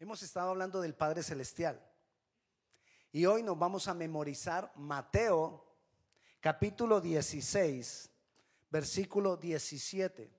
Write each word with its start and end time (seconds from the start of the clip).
Hemos 0.00 0.22
estado 0.22 0.48
hablando 0.48 0.80
del 0.80 0.94
Padre 0.94 1.22
Celestial. 1.22 1.78
Y 3.12 3.26
hoy 3.26 3.42
nos 3.42 3.58
vamos 3.58 3.86
a 3.86 3.92
memorizar 3.92 4.72
Mateo 4.76 5.62
capítulo 6.40 7.02
16, 7.02 8.08
versículo 8.70 9.36
17. 9.36 10.32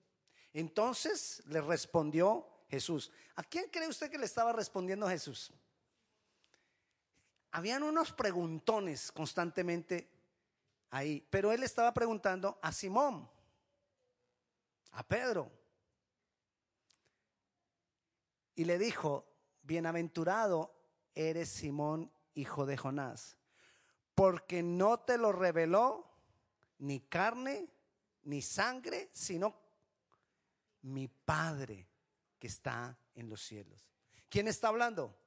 Entonces 0.53 1.43
le 1.45 1.61
respondió 1.61 2.47
Jesús. 2.69 3.11
¿A 3.35 3.43
quién 3.43 3.69
cree 3.69 3.87
usted 3.87 4.09
que 4.09 4.17
le 4.17 4.25
estaba 4.25 4.51
respondiendo 4.51 5.07
Jesús? 5.07 5.53
Habían 7.51 7.83
unos 7.83 8.11
preguntones 8.13 9.11
constantemente 9.11 10.09
ahí, 10.89 11.23
pero 11.29 11.51
él 11.51 11.61
estaba 11.61 11.93
preguntando 11.93 12.57
a 12.63 12.71
Simón, 12.71 13.29
a 14.93 15.07
Pedro. 15.07 15.51
Y 18.55 18.65
le 18.65 18.79
dijo, 18.79 19.30
bienaventurado 19.71 20.75
eres 21.15 21.47
Simón, 21.47 22.11
hijo 22.33 22.65
de 22.65 22.75
Jonás, 22.75 23.37
porque 24.13 24.61
no 24.61 24.99
te 24.99 25.17
lo 25.17 25.31
reveló 25.31 26.11
ni 26.79 26.99
carne 26.99 27.69
ni 28.23 28.41
sangre, 28.41 29.09
sino 29.13 29.55
mi 30.81 31.07
Padre 31.07 31.87
que 32.37 32.47
está 32.47 32.97
en 33.15 33.29
los 33.29 33.41
cielos. 33.41 33.87
¿Quién 34.27 34.49
está 34.49 34.67
hablando? 34.67 35.17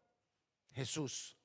Jesús. 0.73 1.39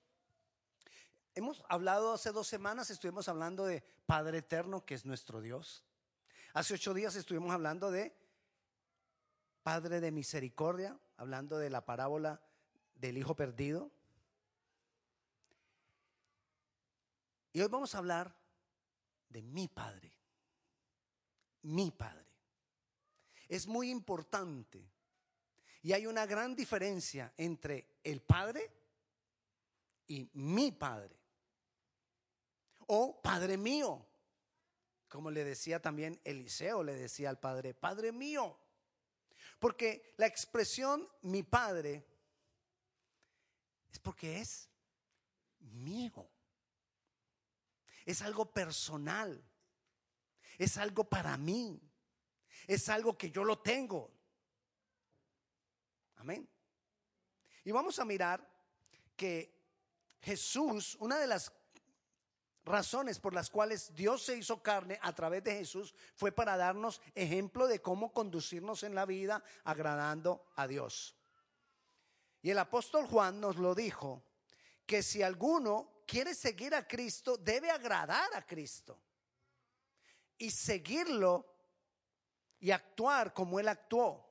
Hemos 1.34 1.64
hablado 1.70 2.12
hace 2.12 2.34
dos 2.34 2.48
semanas, 2.48 2.90
estuvimos 2.90 3.30
hablando 3.30 3.66
de 3.66 3.82
Padre 4.06 4.40
Eterno, 4.40 4.86
que 4.86 4.96
es 4.96 5.06
nuestro 5.06 5.40
Dios. 5.40 5.86
Hace 6.54 6.74
ocho 6.74 6.94
días 6.94 7.16
estuvimos 7.16 7.52
hablando 7.52 7.92
de 7.92 8.14
Padre 9.64 10.02
de 10.02 10.12
Misericordia, 10.12 11.00
hablando 11.16 11.58
de 11.58 11.70
la 11.70 11.86
parábola 11.86 12.42
del 13.00 13.18
Hijo 13.18 13.36
Perdido. 13.36 13.92
Y 17.52 17.62
hoy 17.62 17.68
vamos 17.68 17.96
a 17.96 17.98
hablar 17.98 18.36
de 19.30 19.42
mi 19.42 19.68
Padre, 19.68 20.12
mi 21.64 21.92
Padre 21.92 22.30
es 23.50 23.68
muy 23.68 23.90
importante. 23.90 24.88
Y 25.82 25.92
hay 25.92 26.06
una 26.06 26.26
gran 26.26 26.56
diferencia 26.56 27.34
entre 27.36 27.98
el 28.04 28.22
Padre 28.22 28.72
y 30.08 30.30
mi 30.34 30.72
Padre. 30.72 31.18
O 32.88 33.20
Padre 33.22 33.58
mío. 33.58 34.06
Como 35.08 35.32
le 35.32 35.44
decía 35.44 35.82
también 35.82 36.22
Eliseo, 36.24 36.84
le 36.84 36.94
decía 36.94 37.30
al 37.30 37.40
Padre, 37.40 37.74
Padre 37.74 38.12
mío. 38.12 38.58
Porque 39.58 40.14
la 40.18 40.28
expresión 40.28 41.10
mi 41.24 41.42
Padre 41.42 42.06
es 43.92 44.00
porque 44.00 44.40
es 44.40 44.70
mío. 45.60 46.30
Es 48.06 48.22
algo 48.22 48.52
personal. 48.52 49.44
Es 50.58 50.78
algo 50.78 51.04
para 51.04 51.38
mí 51.38 51.82
es 52.70 52.88
algo 52.88 53.18
que 53.18 53.32
yo 53.32 53.44
lo 53.44 53.58
tengo. 53.58 54.12
Amén. 56.18 56.48
Y 57.64 57.72
vamos 57.72 57.98
a 57.98 58.06
mirar 58.06 58.48
que 59.16 59.58
Jesús, 60.22 60.96
una 61.00 61.18
de 61.18 61.26
las 61.26 61.52
razones 62.64 63.20
por 63.20 63.34
las 63.34 63.50
cuales 63.50 63.96
Dios 63.96 64.22
se 64.24 64.38
hizo 64.38 64.62
carne 64.62 65.00
a 65.02 65.14
través 65.16 65.44
de 65.44 65.56
Jesús 65.56 65.96
fue 66.14 66.32
para 66.32 66.58
darnos 66.58 67.02
ejemplo 67.16 67.68
de 67.68 67.82
cómo 67.82 68.14
conducirnos 68.14 68.84
en 68.84 68.94
la 68.94 69.08
vida 69.08 69.44
agradando 69.64 70.46
a 70.56 70.68
Dios. 70.68 71.16
Y 72.42 72.52
el 72.52 72.58
apóstol 72.60 73.06
Juan 73.08 73.40
nos 73.40 73.58
lo 73.58 73.76
dijo, 73.76 74.24
que 74.86 75.04
si 75.04 75.22
alguno 75.22 76.04
quiere 76.08 76.34
seguir 76.34 76.74
a 76.74 76.88
Cristo, 76.88 77.38
debe 77.38 77.70
agradar 77.70 78.34
a 78.34 78.46
Cristo. 78.46 79.00
Y 80.38 80.50
seguirlo 80.50 81.46
y 82.60 82.72
actuar 82.72 83.34
como 83.34 83.60
Él 83.60 83.68
actuó. 83.68 84.26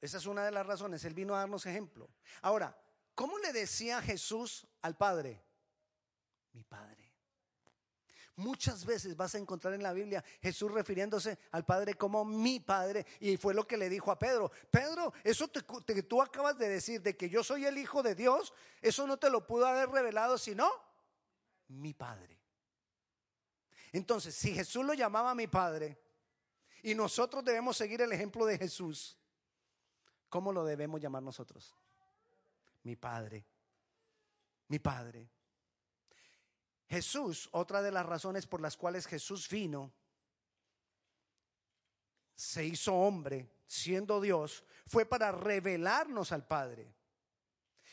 Esa 0.00 0.18
es 0.18 0.26
una 0.26 0.44
de 0.44 0.52
las 0.52 0.66
razones. 0.66 1.04
Él 1.04 1.14
vino 1.14 1.34
a 1.34 1.40
darnos 1.40 1.66
ejemplo. 1.66 2.08
Ahora, 2.42 2.78
¿cómo 3.14 3.38
le 3.38 3.52
decía 3.52 4.00
Jesús 4.00 4.66
al 4.82 4.96
Padre? 4.96 5.42
Mi 6.52 6.62
Padre. 6.62 7.03
Muchas 8.36 8.84
veces 8.84 9.16
vas 9.16 9.34
a 9.36 9.38
encontrar 9.38 9.74
en 9.74 9.82
la 9.82 9.92
Biblia 9.92 10.24
Jesús 10.42 10.70
refiriéndose 10.72 11.38
al 11.52 11.64
Padre 11.64 11.94
como 11.94 12.24
mi 12.24 12.58
Padre. 12.58 13.06
Y 13.20 13.36
fue 13.36 13.54
lo 13.54 13.66
que 13.66 13.76
le 13.76 13.88
dijo 13.88 14.10
a 14.10 14.18
Pedro. 14.18 14.50
Pedro, 14.70 15.12
eso 15.22 15.50
que 15.52 16.02
tú 16.02 16.20
acabas 16.20 16.58
de 16.58 16.68
decir 16.68 17.00
de 17.00 17.16
que 17.16 17.28
yo 17.30 17.44
soy 17.44 17.64
el 17.64 17.78
Hijo 17.78 18.02
de 18.02 18.16
Dios, 18.16 18.52
eso 18.82 19.06
no 19.06 19.18
te 19.18 19.30
lo 19.30 19.46
pudo 19.46 19.66
haber 19.66 19.88
revelado 19.88 20.36
sino 20.36 20.68
mi 21.68 21.94
Padre. 21.94 22.40
Entonces, 23.92 24.34
si 24.34 24.52
Jesús 24.52 24.84
lo 24.84 24.94
llamaba 24.94 25.34
mi 25.36 25.46
Padre 25.46 25.96
y 26.82 26.96
nosotros 26.96 27.44
debemos 27.44 27.76
seguir 27.76 28.02
el 28.02 28.10
ejemplo 28.10 28.44
de 28.46 28.58
Jesús, 28.58 29.16
¿cómo 30.28 30.52
lo 30.52 30.64
debemos 30.64 31.00
llamar 31.00 31.22
nosotros? 31.22 31.72
Mi 32.82 32.96
Padre, 32.96 33.46
mi 34.66 34.80
Padre. 34.80 35.30
Jesús, 36.88 37.48
otra 37.52 37.82
de 37.82 37.90
las 37.90 38.06
razones 38.06 38.46
por 38.46 38.60
las 38.60 38.76
cuales 38.76 39.06
Jesús 39.06 39.48
vino, 39.48 39.92
se 42.34 42.64
hizo 42.64 42.94
hombre, 42.94 43.48
siendo 43.66 44.20
Dios, 44.20 44.64
fue 44.86 45.06
para 45.06 45.32
revelarnos 45.32 46.32
al 46.32 46.46
Padre. 46.46 46.94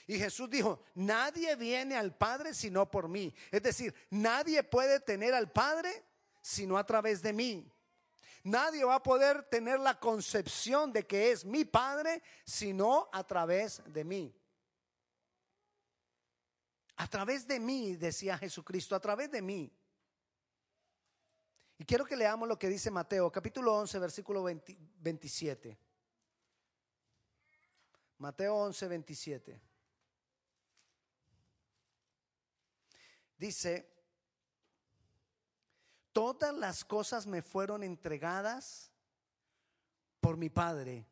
Y 0.07 0.17
Jesús 0.17 0.49
dijo, 0.49 0.83
nadie 0.95 1.55
viene 1.55 1.95
al 1.95 2.15
Padre 2.15 2.53
sino 2.53 2.89
por 2.89 3.07
mí. 3.07 3.33
Es 3.49 3.63
decir, 3.63 3.93
nadie 4.09 4.63
puede 4.63 4.99
tener 4.99 5.33
al 5.33 5.51
Padre 5.51 6.03
sino 6.41 6.77
a 6.77 6.85
través 6.85 7.21
de 7.21 7.33
mí. 7.33 7.71
Nadie 8.43 8.83
va 8.83 8.95
a 8.95 9.03
poder 9.03 9.43
tener 9.43 9.79
la 9.79 9.99
concepción 9.99 10.91
de 10.91 11.05
que 11.05 11.31
es 11.31 11.45
mi 11.45 11.63
Padre 11.63 12.23
sino 12.43 13.07
a 13.13 13.25
través 13.25 13.81
de 13.85 14.03
mí. 14.03 14.35
A 17.01 17.07
través 17.07 17.47
de 17.47 17.59
mí, 17.59 17.95
decía 17.95 18.37
Jesucristo, 18.37 18.95
a 18.95 18.99
través 18.99 19.31
de 19.31 19.41
mí. 19.41 19.75
Y 21.79 21.83
quiero 21.83 22.05
que 22.05 22.15
leamos 22.15 22.47
lo 22.47 22.59
que 22.59 22.69
dice 22.69 22.91
Mateo, 22.91 23.31
capítulo 23.31 23.73
11, 23.73 23.97
versículo 23.97 24.43
27. 24.43 25.79
Mateo 28.19 28.55
11, 28.55 28.87
27. 28.87 29.61
Dice, 33.35 33.91
todas 36.11 36.53
las 36.53 36.85
cosas 36.85 37.25
me 37.25 37.41
fueron 37.41 37.81
entregadas 37.81 38.91
por 40.19 40.37
mi 40.37 40.51
Padre. 40.51 41.07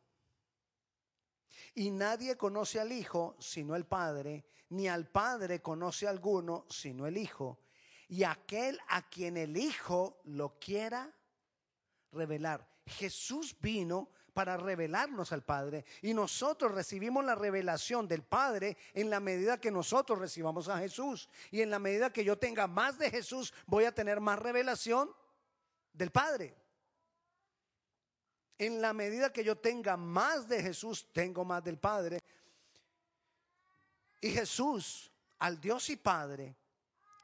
Y 1.74 1.90
nadie 1.90 2.38
conoce 2.38 2.80
al 2.80 2.92
Hijo 2.92 3.36
sino 3.40 3.76
el 3.76 3.88
Padre, 3.88 4.46
ni 4.70 4.88
al 4.88 5.08
Padre 5.08 5.62
conoce 5.62 6.08
alguno 6.08 6.66
sino 6.70 7.08
el 7.08 7.18
Hijo. 7.18 7.60
Y 8.08 8.24
aquel 8.24 8.80
a 8.88 9.08
quien 9.08 9.38
el 9.38 9.56
Hijo 9.58 10.20
lo 10.26 10.60
quiera 10.60 11.14
revelar. 12.12 12.68
Jesús 12.86 13.56
vino 13.60 14.10
para 14.34 14.58
revelarnos 14.58 15.32
al 15.32 15.44
Padre. 15.44 15.86
Y 16.02 16.14
nosotros 16.14 16.72
recibimos 16.74 17.26
la 17.26 17.36
revelación 17.36 18.08
del 18.08 18.24
Padre 18.24 18.78
en 18.94 19.10
la 19.10 19.20
medida 19.20 19.60
que 19.60 19.72
nosotros 19.72 20.18
recibamos 20.18 20.70
a 20.70 20.80
Jesús. 20.80 21.30
Y 21.52 21.62
en 21.62 21.70
la 21.70 21.80
medida 21.80 22.12
que 22.12 22.24
yo 22.24 22.38
tenga 22.38 22.68
más 22.68 22.98
de 22.98 23.12
Jesús, 23.12 23.54
voy 23.66 23.86
a 23.86 23.94
tener 23.94 24.20
más 24.20 24.40
revelación 24.40 25.12
del 25.94 26.12
Padre. 26.12 26.56
En 28.58 28.82
la 28.82 28.94
medida 28.94 29.32
que 29.32 29.44
yo 29.44 29.58
tenga 29.58 29.98
más 29.98 30.48
de 30.48 30.62
Jesús, 30.62 31.08
tengo 31.14 31.46
más 31.46 31.64
del 31.64 31.78
Padre. 31.78 32.22
Y 34.22 34.30
Jesús, 34.32 35.12
al 35.40 35.60
Dios 35.60 35.90
y 35.90 35.96
Padre, 35.96 36.56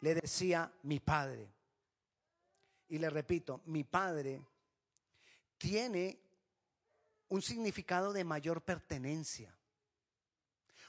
le 0.02 0.16
decía 0.16 0.72
mi 0.84 1.00
Padre. 1.00 1.52
Y 2.90 2.98
le 2.98 3.10
repito, 3.10 3.62
mi 3.66 3.84
Padre 3.84 4.42
tiene 5.58 6.20
un 7.30 7.42
significado 7.42 8.14
de 8.14 8.24
mayor 8.24 8.62
pertenencia, 8.62 9.54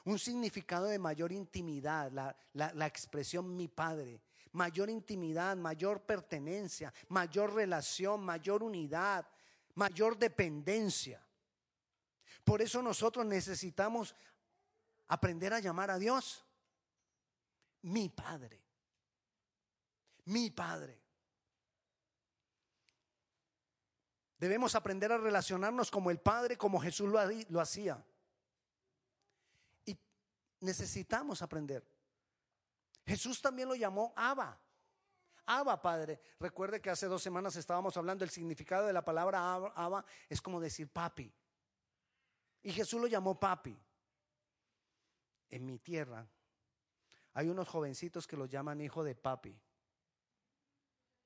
un 0.04 0.18
significado 0.18 0.86
de 0.86 0.98
mayor 0.98 1.32
intimidad, 1.32 2.12
la, 2.52 2.86
expresión 2.86 3.56
mi 3.56 3.66
padre, 3.66 4.22
mayor 4.52 4.88
intimidad, 4.88 5.56
mayor 5.56 6.02
pertenencia, 6.02 6.92
mayor 7.08 7.54
relación, 7.54 8.22
mayor 8.22 8.62
unidad, 8.62 9.26
mayor 9.74 10.16
dependencia. 10.16 11.20
Por 12.44 12.62
eso 12.62 12.80
nosotros 12.82 13.26
necesitamos 13.26 14.14
aprender 15.08 15.52
a 15.52 15.60
llamar 15.60 15.90
a 15.90 15.98
Dios 15.98 16.44
mi 17.82 18.08
Padre. 18.08 18.62
Mi 20.24 20.50
Padre. 20.50 21.00
Debemos 24.38 24.74
aprender 24.74 25.12
a 25.12 25.18
relacionarnos 25.18 25.90
como 25.90 26.10
el 26.10 26.18
Padre, 26.18 26.58
como 26.58 26.80
Jesús 26.80 27.08
lo, 27.08 27.60
hacía. 27.60 28.04
necesitamos 30.60 31.42
aprender. 31.42 31.86
Jesús 33.06 33.40
también 33.40 33.68
lo 33.68 33.74
llamó 33.74 34.12
Abba. 34.16 34.60
Abba, 35.46 35.80
Padre. 35.80 36.20
Recuerde 36.40 36.80
que 36.82 36.90
hace 36.90 37.06
dos 37.06 37.22
semanas 37.22 37.54
estábamos 37.54 37.96
hablando, 37.96 38.24
el 38.24 38.30
significado 38.30 38.86
de 38.86 38.92
la 38.92 39.04
palabra 39.04 39.54
Abba 39.54 40.04
es 40.28 40.42
como 40.42 40.60
decir 40.60 40.92
papi. 40.92 41.32
Y 42.62 42.72
Jesús 42.72 43.00
lo 43.00 43.06
llamó 43.06 43.38
papi. 43.38 43.80
En 45.50 45.64
mi 45.64 45.78
tierra 45.78 46.28
hay 47.34 47.48
unos 47.48 47.68
jovencitos 47.68 48.26
que 48.26 48.36
los 48.36 48.48
llaman 48.48 48.80
hijo 48.80 49.04
de 49.04 49.14
papi. 49.14 49.60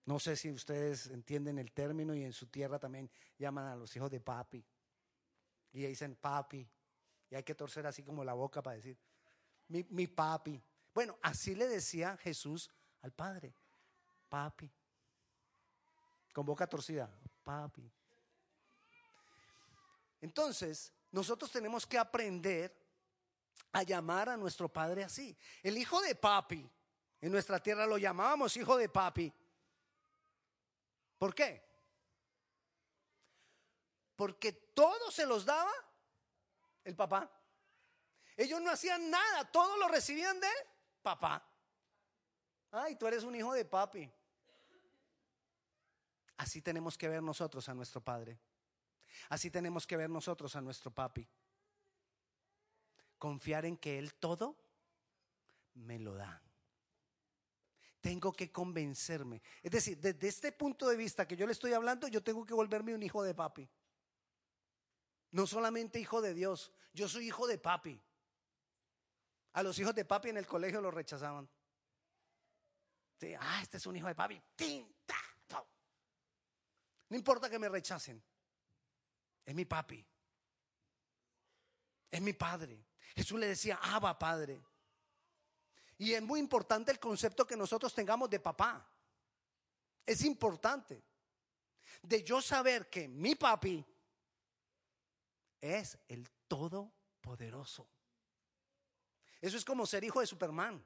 No 0.06 0.18
sé 0.18 0.34
si 0.34 0.50
ustedes 0.50 1.06
entienden 1.06 1.58
el 1.58 1.72
término 1.72 2.14
y 2.14 2.24
en 2.24 2.32
su 2.32 2.48
tierra 2.48 2.78
también 2.78 3.10
llaman 3.38 3.66
a 3.66 3.76
los 3.76 3.94
hijos 3.94 4.10
de 4.10 4.20
papi. 4.20 4.64
Y 5.72 5.82
dicen 5.82 6.16
papi. 6.16 6.68
Y 7.30 7.34
hay 7.36 7.44
que 7.44 7.54
torcer 7.54 7.86
así 7.86 8.02
como 8.02 8.24
la 8.24 8.32
boca 8.32 8.60
para 8.60 8.76
decir, 8.76 8.98
mi, 9.68 9.84
mi 9.90 10.08
papi. 10.08 10.60
Bueno, 10.92 11.16
así 11.22 11.54
le 11.54 11.68
decía 11.68 12.16
Jesús 12.16 12.68
al 13.02 13.12
Padre, 13.12 13.54
papi. 14.28 14.68
Con 16.32 16.44
boca 16.44 16.66
torcida, 16.66 17.08
papi. 17.44 17.88
Entonces, 20.20 20.92
nosotros 21.12 21.52
tenemos 21.52 21.86
que 21.86 21.98
aprender 21.98 22.79
a 23.72 23.82
llamar 23.82 24.28
a 24.28 24.36
nuestro 24.36 24.68
Padre 24.68 25.04
así. 25.04 25.36
El 25.62 25.78
hijo 25.78 26.00
de 26.00 26.14
papi, 26.14 26.68
en 27.20 27.32
nuestra 27.32 27.62
tierra 27.62 27.86
lo 27.86 27.98
llamábamos 27.98 28.56
hijo 28.56 28.76
de 28.76 28.88
papi. 28.88 29.32
¿Por 31.18 31.34
qué? 31.34 31.62
Porque 34.16 34.52
todo 34.52 35.10
se 35.10 35.26
los 35.26 35.44
daba 35.44 35.72
el 36.84 36.96
papá. 36.96 37.30
Ellos 38.36 38.60
no 38.60 38.70
hacían 38.70 39.10
nada, 39.10 39.50
todo 39.50 39.76
lo 39.76 39.88
recibían 39.88 40.40
de 40.40 40.48
papá. 41.02 41.46
Ay, 42.70 42.96
tú 42.96 43.06
eres 43.06 43.24
un 43.24 43.34
hijo 43.34 43.52
de 43.52 43.64
papi. 43.64 44.10
Así 46.38 46.62
tenemos 46.62 46.96
que 46.96 47.08
ver 47.08 47.22
nosotros 47.22 47.68
a 47.68 47.74
nuestro 47.74 48.00
padre. 48.00 48.40
Así 49.28 49.50
tenemos 49.50 49.86
que 49.86 49.96
ver 49.96 50.08
nosotros 50.08 50.56
a 50.56 50.60
nuestro 50.62 50.90
papi. 50.90 51.28
Confiar 53.20 53.66
en 53.66 53.76
que 53.76 53.98
Él 53.98 54.14
todo 54.14 54.56
me 55.74 55.98
lo 55.98 56.14
da. 56.14 56.42
Tengo 58.00 58.32
que 58.32 58.50
convencerme. 58.50 59.42
Es 59.62 59.70
decir, 59.70 59.98
desde 59.98 60.26
este 60.26 60.52
punto 60.52 60.88
de 60.88 60.96
vista 60.96 61.28
que 61.28 61.36
yo 61.36 61.44
le 61.44 61.52
estoy 61.52 61.74
hablando, 61.74 62.08
yo 62.08 62.22
tengo 62.22 62.46
que 62.46 62.54
volverme 62.54 62.94
un 62.94 63.02
hijo 63.02 63.22
de 63.22 63.34
papi. 63.34 63.68
No 65.32 65.46
solamente 65.46 66.00
hijo 66.00 66.22
de 66.22 66.32
Dios, 66.32 66.72
yo 66.94 67.10
soy 67.10 67.26
hijo 67.26 67.46
de 67.46 67.58
papi. 67.58 68.02
A 69.52 69.62
los 69.62 69.78
hijos 69.78 69.94
de 69.94 70.06
papi 70.06 70.30
en 70.30 70.38
el 70.38 70.46
colegio 70.46 70.80
los 70.80 70.94
rechazaban. 70.94 71.46
ah, 73.38 73.60
este 73.60 73.76
es 73.76 73.86
un 73.86 73.96
hijo 73.96 74.08
de 74.08 74.14
papi. 74.14 74.42
No 77.10 77.16
importa 77.16 77.50
que 77.50 77.58
me 77.58 77.68
rechacen. 77.68 78.22
Es 79.44 79.54
mi 79.54 79.66
papi. 79.66 80.02
Es 82.10 82.22
mi 82.22 82.32
padre. 82.32 82.89
Jesús 83.14 83.38
le 83.38 83.48
decía, 83.48 83.78
Abba, 83.82 84.18
Padre. 84.18 84.60
Y 85.98 86.14
es 86.14 86.22
muy 86.22 86.40
importante 86.40 86.90
el 86.90 86.98
concepto 86.98 87.46
que 87.46 87.56
nosotros 87.56 87.92
tengamos 87.94 88.30
de 88.30 88.40
papá. 88.40 88.86
Es 90.06 90.24
importante. 90.24 91.02
De 92.02 92.22
yo 92.22 92.40
saber 92.40 92.88
que 92.88 93.06
mi 93.06 93.34
papi 93.34 93.84
es 95.60 95.98
el 96.08 96.28
todopoderoso. 96.48 97.86
Eso 99.40 99.56
es 99.56 99.64
como 99.64 99.86
ser 99.86 100.04
hijo 100.04 100.20
de 100.20 100.26
Superman. 100.26 100.82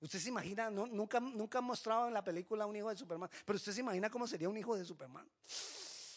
Usted 0.00 0.18
se 0.18 0.28
imagina, 0.28 0.70
nunca, 0.70 1.20
nunca 1.20 1.58
han 1.58 1.64
mostrado 1.64 2.08
en 2.08 2.14
la 2.14 2.22
película 2.22 2.66
un 2.66 2.76
hijo 2.76 2.90
de 2.90 2.96
Superman, 2.96 3.30
pero 3.44 3.56
usted 3.56 3.72
se 3.72 3.80
imagina 3.80 4.10
cómo 4.10 4.26
sería 4.26 4.48
un 4.48 4.56
hijo 4.56 4.76
de 4.76 4.84
Superman. 4.84 5.26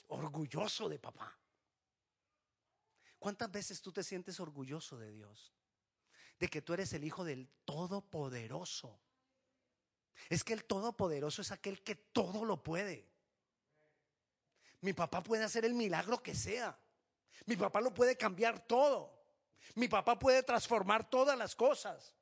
Orgulloso 0.08 0.90
de 0.90 1.00
papá. 1.00 1.38
¿Cuántas 3.20 3.52
veces 3.52 3.82
tú 3.82 3.92
te 3.92 4.04
sientes 4.04 4.40
orgulloso 4.40 4.98
de 4.98 5.12
Dios? 5.12 5.54
De 6.40 6.48
que 6.48 6.62
tú 6.62 6.74
eres 6.74 6.94
el 6.94 7.04
hijo 7.04 7.24
del 7.24 7.50
Todopoderoso. 7.66 9.00
Es 10.30 10.44
que 10.44 10.54
el 10.54 10.66
Todopoderoso 10.66 11.42
es 11.42 11.52
aquel 11.52 11.82
que 11.84 11.96
todo 11.96 12.46
lo 12.46 12.62
puede. 12.62 13.10
Mi 14.82 14.94
papá 14.94 15.24
puede 15.24 15.44
hacer 15.44 15.66
el 15.66 15.74
milagro 15.74 16.22
que 16.22 16.36
sea. 16.36 16.78
Mi 17.46 17.56
papá 17.56 17.82
lo 17.82 17.94
puede 17.94 18.16
cambiar 18.16 18.66
todo. 18.68 19.18
Mi 19.76 19.88
papá 19.88 20.18
puede 20.18 20.44
transformar 20.44 21.10
todas 21.10 21.38
las 21.38 21.56
cosas. 21.56 22.16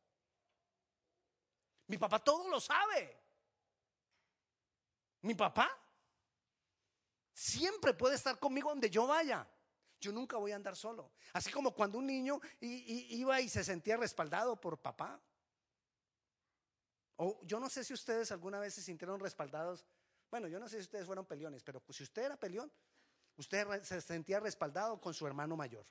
Mi 1.87 1.97
papá 1.97 2.23
todo 2.23 2.49
lo 2.49 2.59
sabe. 2.59 3.21
Mi 5.21 5.35
papá 5.35 5.69
siempre 7.33 7.93
puede 7.93 8.15
estar 8.15 8.39
conmigo 8.39 8.69
donde 8.69 8.89
yo 8.89 9.07
vaya. 9.07 9.47
Yo 9.99 10.11
nunca 10.11 10.37
voy 10.37 10.51
a 10.51 10.55
andar 10.55 10.75
solo. 10.75 11.11
Así 11.33 11.51
como 11.51 11.73
cuando 11.73 11.97
un 11.97 12.07
niño 12.07 12.39
iba 12.59 13.41
y 13.41 13.49
se 13.49 13.63
sentía 13.63 13.97
respaldado 13.97 14.59
por 14.59 14.77
papá. 14.77 15.21
O 17.17 17.39
yo 17.43 17.59
no 17.59 17.69
sé 17.69 17.83
si 17.83 17.93
ustedes 17.93 18.31
alguna 18.31 18.59
vez 18.59 18.73
se 18.73 18.81
sintieron 18.81 19.19
respaldados. 19.19 19.85
Bueno, 20.29 20.47
yo 20.47 20.59
no 20.59 20.67
sé 20.67 20.77
si 20.77 20.83
ustedes 20.83 21.05
fueron 21.05 21.25
peleones, 21.25 21.63
pero 21.63 21.81
si 21.89 22.03
usted 22.03 22.23
era 22.23 22.37
peleón, 22.37 22.71
usted 23.37 23.81
se 23.83 24.01
sentía 24.01 24.39
respaldado 24.39 24.99
con 24.99 25.13
su 25.13 25.25
hermano 25.25 25.55
mayor. 25.55 25.87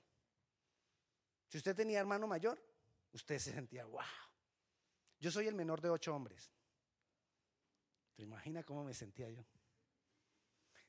Si 1.48 1.58
usted 1.58 1.74
tenía 1.74 2.00
hermano 2.00 2.26
mayor, 2.26 2.62
usted 3.12 3.38
se 3.38 3.52
sentía, 3.52 3.84
wow. 3.86 4.02
Yo 5.18 5.30
soy 5.30 5.46
el 5.46 5.54
menor 5.54 5.80
de 5.80 5.88
ocho 5.88 6.14
hombres. 6.14 6.50
¿Te 8.14 8.22
imaginas 8.22 8.64
cómo 8.64 8.84
me 8.84 8.92
sentía 8.92 9.30
yo? 9.30 9.44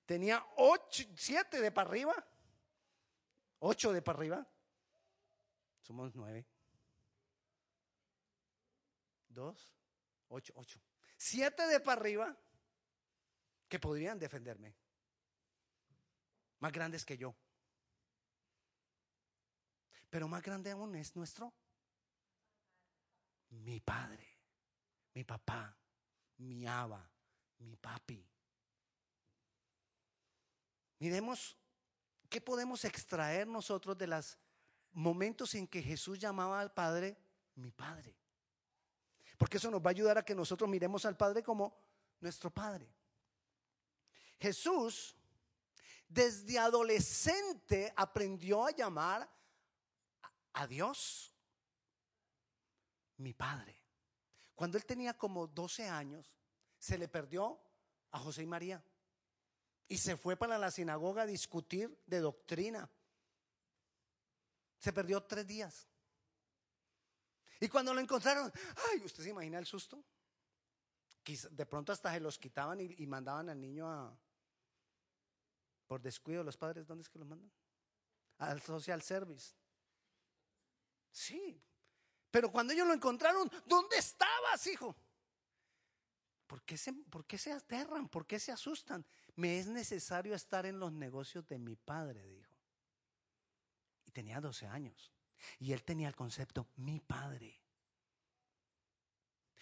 Tenía 0.06 0.46
ocho, 0.58 1.04
siete 1.16 1.62
de 1.62 1.72
para 1.72 1.90
arriba 1.90 2.28
Ocho 3.68 3.92
de 3.92 4.04
para 4.04 4.20
arriba. 4.20 4.48
Somos 5.82 6.14
nueve. 6.14 6.46
Dos, 9.28 9.74
ocho, 10.28 10.54
ocho. 10.56 10.80
Siete 11.18 11.66
de 11.66 11.80
para 11.80 12.00
arriba 12.00 12.38
que 13.68 13.80
podrían 13.80 14.20
defenderme. 14.20 14.76
Más 16.60 16.72
grandes 16.72 17.04
que 17.04 17.18
yo. 17.18 17.36
Pero 20.12 20.28
más 20.28 20.44
grande 20.44 20.70
aún 20.70 20.94
es 20.94 21.16
nuestro. 21.16 21.52
Mi 23.50 23.80
padre, 23.80 24.28
mi 25.16 25.24
papá, 25.24 25.76
mi 26.38 26.68
aba, 26.68 27.10
mi 27.58 27.76
papi. 27.78 28.30
Miremos 31.00 31.58
¿Qué 32.36 32.42
podemos 32.42 32.84
extraer 32.84 33.48
nosotros 33.48 33.98
de 33.98 34.08
los 34.08 34.38
momentos 34.92 35.56
en 35.56 35.66
que 35.66 35.82
Jesús 35.82 36.20
llamaba 36.20 36.60
al 36.60 36.74
Padre 36.74 37.16
mi 37.56 37.72
Padre? 37.72 38.14
Porque 39.38 39.56
eso 39.56 39.72
nos 39.72 39.80
va 39.80 39.92
a 39.92 39.92
ayudar 39.92 40.18
a 40.18 40.26
que 40.26 40.36
nosotros 40.36 40.70
miremos 40.70 41.06
al 41.06 41.16
Padre 41.16 41.42
como 41.42 41.74
nuestro 42.20 42.52
Padre. 42.52 42.94
Jesús 44.38 45.16
desde 46.10 46.60
adolescente 46.60 47.94
aprendió 47.96 48.66
a 48.66 48.72
llamar 48.72 49.34
a 50.52 50.68
Dios 50.68 51.34
mi 53.16 53.34
Padre. 53.34 53.82
Cuando 54.56 54.78
él 54.78 54.86
tenía 54.86 55.18
como 55.18 55.48
12 55.48 55.88
años, 55.88 56.36
se 56.78 56.98
le 56.98 57.08
perdió 57.08 57.58
a 58.12 58.20
José 58.20 58.44
y 58.44 58.48
María. 58.48 58.84
Y 59.88 59.98
se 59.98 60.18
fue 60.18 60.36
para 60.36 60.58
la 60.58 60.72
sinagoga 60.72 61.24
a 61.24 61.26
discutir 61.26 61.96
de 62.06 62.20
doctrina. 62.20 62.90
Se 64.80 64.92
perdió 64.92 65.24
tres 65.24 65.46
días. 65.46 65.88
Y 67.60 67.68
cuando 67.68 67.94
lo 67.94 68.00
encontraron, 68.00 68.52
ay, 68.92 69.02
¿usted 69.04 69.24
se 69.24 69.30
imagina 69.30 69.60
el 69.60 69.66
susto? 69.66 70.04
De 71.52 71.66
pronto 71.66 71.92
hasta 71.92 72.14
se 72.14 72.20
los 72.20 72.38
quitaban 72.38 72.80
y, 72.82 73.08
mandaban 73.08 73.50
al 73.50 73.60
niño 73.60 73.90
a, 73.90 74.16
por 75.88 76.02
descuido, 76.02 76.44
los 76.44 76.58
padres, 76.58 76.86
¿dónde 76.86 77.02
es 77.02 77.10
que 77.10 77.18
lo 77.18 77.26
mandan? 77.26 77.52
Al 78.38 78.62
social 78.62 79.02
service. 79.02 79.56
Sí, 81.12 81.60
pero 82.30 82.52
cuando 82.52 82.74
ellos 82.74 82.86
lo 82.86 82.94
encontraron, 82.94 83.50
¿dónde 83.66 83.98
estabas, 83.98 84.68
hijo? 84.68 84.96
¿Por 86.46 86.62
qué 86.64 86.78
se, 86.78 86.94
por 86.94 87.26
qué 87.26 87.38
se 87.38 87.52
aterran? 87.52 88.08
¿Por 88.10 88.28
qué 88.28 88.40
se 88.40 88.52
asustan? 88.52 89.06
Me 89.36 89.60
es 89.60 89.68
necesario 89.68 90.34
estar 90.34 90.66
en 90.66 90.80
los 90.80 90.92
negocios 90.92 91.48
de 91.48 91.58
mi 91.58 91.76
padre, 91.76 92.26
dijo. 92.28 92.56
Y 94.06 94.12
tenía 94.12 94.40
12 94.40 94.68
años. 94.68 95.12
Y 95.60 95.74
él 95.74 95.84
tenía 95.84 96.08
el 96.08 96.16
concepto, 96.16 96.68
mi 96.78 97.00
padre. 97.00 97.62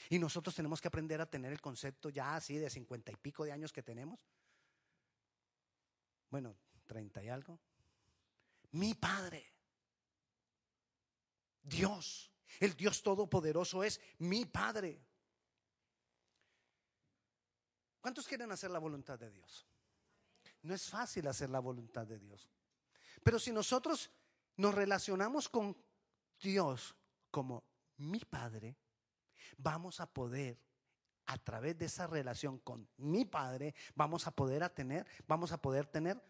Y 0.10 0.20
nosotros 0.20 0.54
tenemos 0.54 0.82
que 0.82 0.88
aprender 0.88 1.22
a 1.22 1.30
tener 1.30 1.52
el 1.52 1.62
concepto 1.62 2.10
ya 2.10 2.36
así 2.36 2.58
de 2.58 2.70
cincuenta 2.70 3.12
y 3.12 3.16
pico 3.16 3.46
de 3.46 3.52
años 3.52 3.72
que 3.72 3.84
tenemos. 3.84 4.20
Bueno, 6.30 6.56
treinta 6.86 7.24
y 7.24 7.30
algo. 7.30 7.60
Mi 8.72 8.94
padre. 8.94 9.54
Dios. 11.64 12.32
El 12.60 12.76
Dios 12.76 13.02
Todopoderoso 13.02 13.84
es 13.84 14.00
mi 14.20 14.46
Padre. 14.46 15.02
¿Cuántos 18.04 18.28
quieren 18.28 18.52
hacer 18.52 18.70
la 18.70 18.80
voluntad 18.80 19.18
de 19.18 19.32
Dios? 19.32 19.66
No 20.64 20.74
es 20.74 20.90
fácil 20.90 21.26
hacer 21.26 21.50
la 21.50 21.60
voluntad 21.60 22.06
de 22.06 22.20
Dios. 22.20 22.50
Pero 23.24 23.40
si 23.40 23.54
nosotros 23.54 24.12
nos 24.58 24.76
relacionamos 24.76 25.48
con 25.48 25.74
Dios 26.38 26.94
como 27.32 27.64
mi 27.96 28.20
Padre, 28.20 28.76
vamos 29.56 30.02
a 30.02 30.06
poder 30.06 30.60
a 31.28 31.38
través 31.38 31.78
de 31.78 31.86
esa 31.86 32.06
relación 32.06 32.60
con 32.60 32.90
mi 32.98 33.24
Padre, 33.24 33.74
vamos 33.96 34.28
a 34.28 34.32
poder 34.32 34.70
tener, 34.72 35.08
vamos 35.26 35.54
a 35.54 35.62
poder 35.62 35.88
tener 35.88 36.22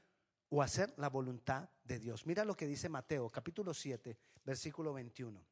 o 0.50 0.62
hacer 0.62 0.94
la 0.98 1.10
voluntad 1.10 1.68
de 1.84 1.98
Dios. 1.98 2.27
Mira 2.27 2.46
lo 2.46 2.56
que 2.56 2.68
dice 2.68 2.88
Mateo, 2.88 3.32
capítulo 3.32 3.74
7, 3.74 4.15
versículo 4.44 4.94
21. 4.94 5.44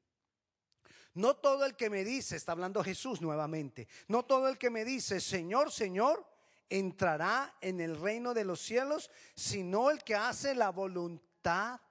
No 1.14 1.36
todo 1.36 1.66
el 1.66 1.76
que 1.76 1.90
me 1.90 2.04
dice, 2.04 2.38
está 2.38 2.54
hablando 2.54 2.84
Jesús 2.84 3.22
nuevamente, 3.22 3.88
no 4.08 4.24
todo 4.24 4.48
el 4.48 4.58
que 4.58 4.70
me 4.70 4.86
dice, 4.86 5.20
Señor, 5.20 5.72
Señor, 5.72 6.26
entrará 6.70 7.58
en 7.60 7.82
el 7.82 8.00
reino 8.00 8.34
de 8.34 8.46
los 8.46 8.62
cielos, 8.62 9.12
sino 9.36 9.92
el 9.92 10.04
que 10.04 10.16
hace 10.16 10.56
la 10.56 10.70
voluntad 10.70 11.82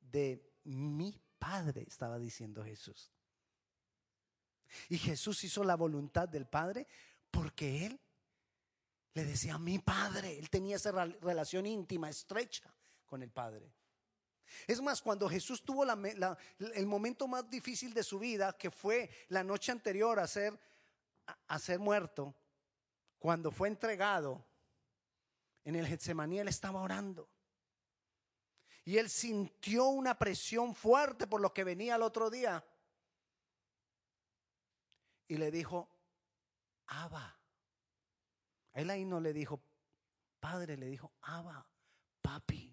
de 0.00 0.52
mi 0.64 1.20
Padre, 1.38 1.84
estaba 1.86 2.18
diciendo 2.18 2.64
Jesús. 2.64 3.12
Y 4.88 4.98
Jesús 4.98 5.42
hizo 5.44 5.64
la 5.64 5.76
voluntad 5.76 6.28
del 6.28 6.46
Padre 6.46 6.86
porque 7.30 7.86
Él 7.86 8.00
le 9.14 9.24
decía 9.24 9.54
a 9.54 9.58
mi 9.58 9.78
Padre. 9.78 10.38
Él 10.38 10.50
tenía 10.50 10.76
esa 10.76 10.92
relación 10.92 11.66
íntima, 11.66 12.08
estrecha 12.08 12.72
con 13.06 13.22
el 13.22 13.30
Padre. 13.30 13.72
Es 14.66 14.80
más, 14.80 15.02
cuando 15.02 15.28
Jesús 15.28 15.62
tuvo 15.62 15.84
el 15.84 16.86
momento 16.86 17.26
más 17.28 17.48
difícil 17.48 17.92
de 17.94 18.02
su 18.02 18.18
vida, 18.18 18.56
que 18.56 18.70
fue 18.70 19.10
la 19.28 19.42
noche 19.42 19.72
anterior 19.72 20.18
a 20.18 20.26
ser, 20.26 20.58
a 21.46 21.58
ser 21.58 21.78
muerto, 21.78 22.34
cuando 23.18 23.50
fue 23.50 23.68
entregado 23.68 24.44
en 25.64 25.74
el 25.74 25.86
Getsemaní, 25.86 26.38
él 26.38 26.48
estaba 26.48 26.80
orando. 26.80 27.28
Y 28.84 28.96
él 28.96 29.10
sintió 29.10 29.86
una 29.88 30.18
presión 30.18 30.74
fuerte 30.74 31.26
por 31.26 31.40
lo 31.40 31.52
que 31.52 31.64
venía 31.64 31.96
el 31.96 32.02
otro 32.02 32.30
día 32.30 32.64
y 35.28 35.36
le 35.36 35.50
dijo, 35.50 35.88
Abba. 36.86 37.38
Él 38.72 38.88
ahí 38.88 39.04
no 39.04 39.20
le 39.20 39.32
dijo, 39.32 39.60
Padre, 40.40 40.76
le 40.76 40.86
dijo, 40.86 41.12
Abba, 41.20 41.66
papi. 42.22 42.67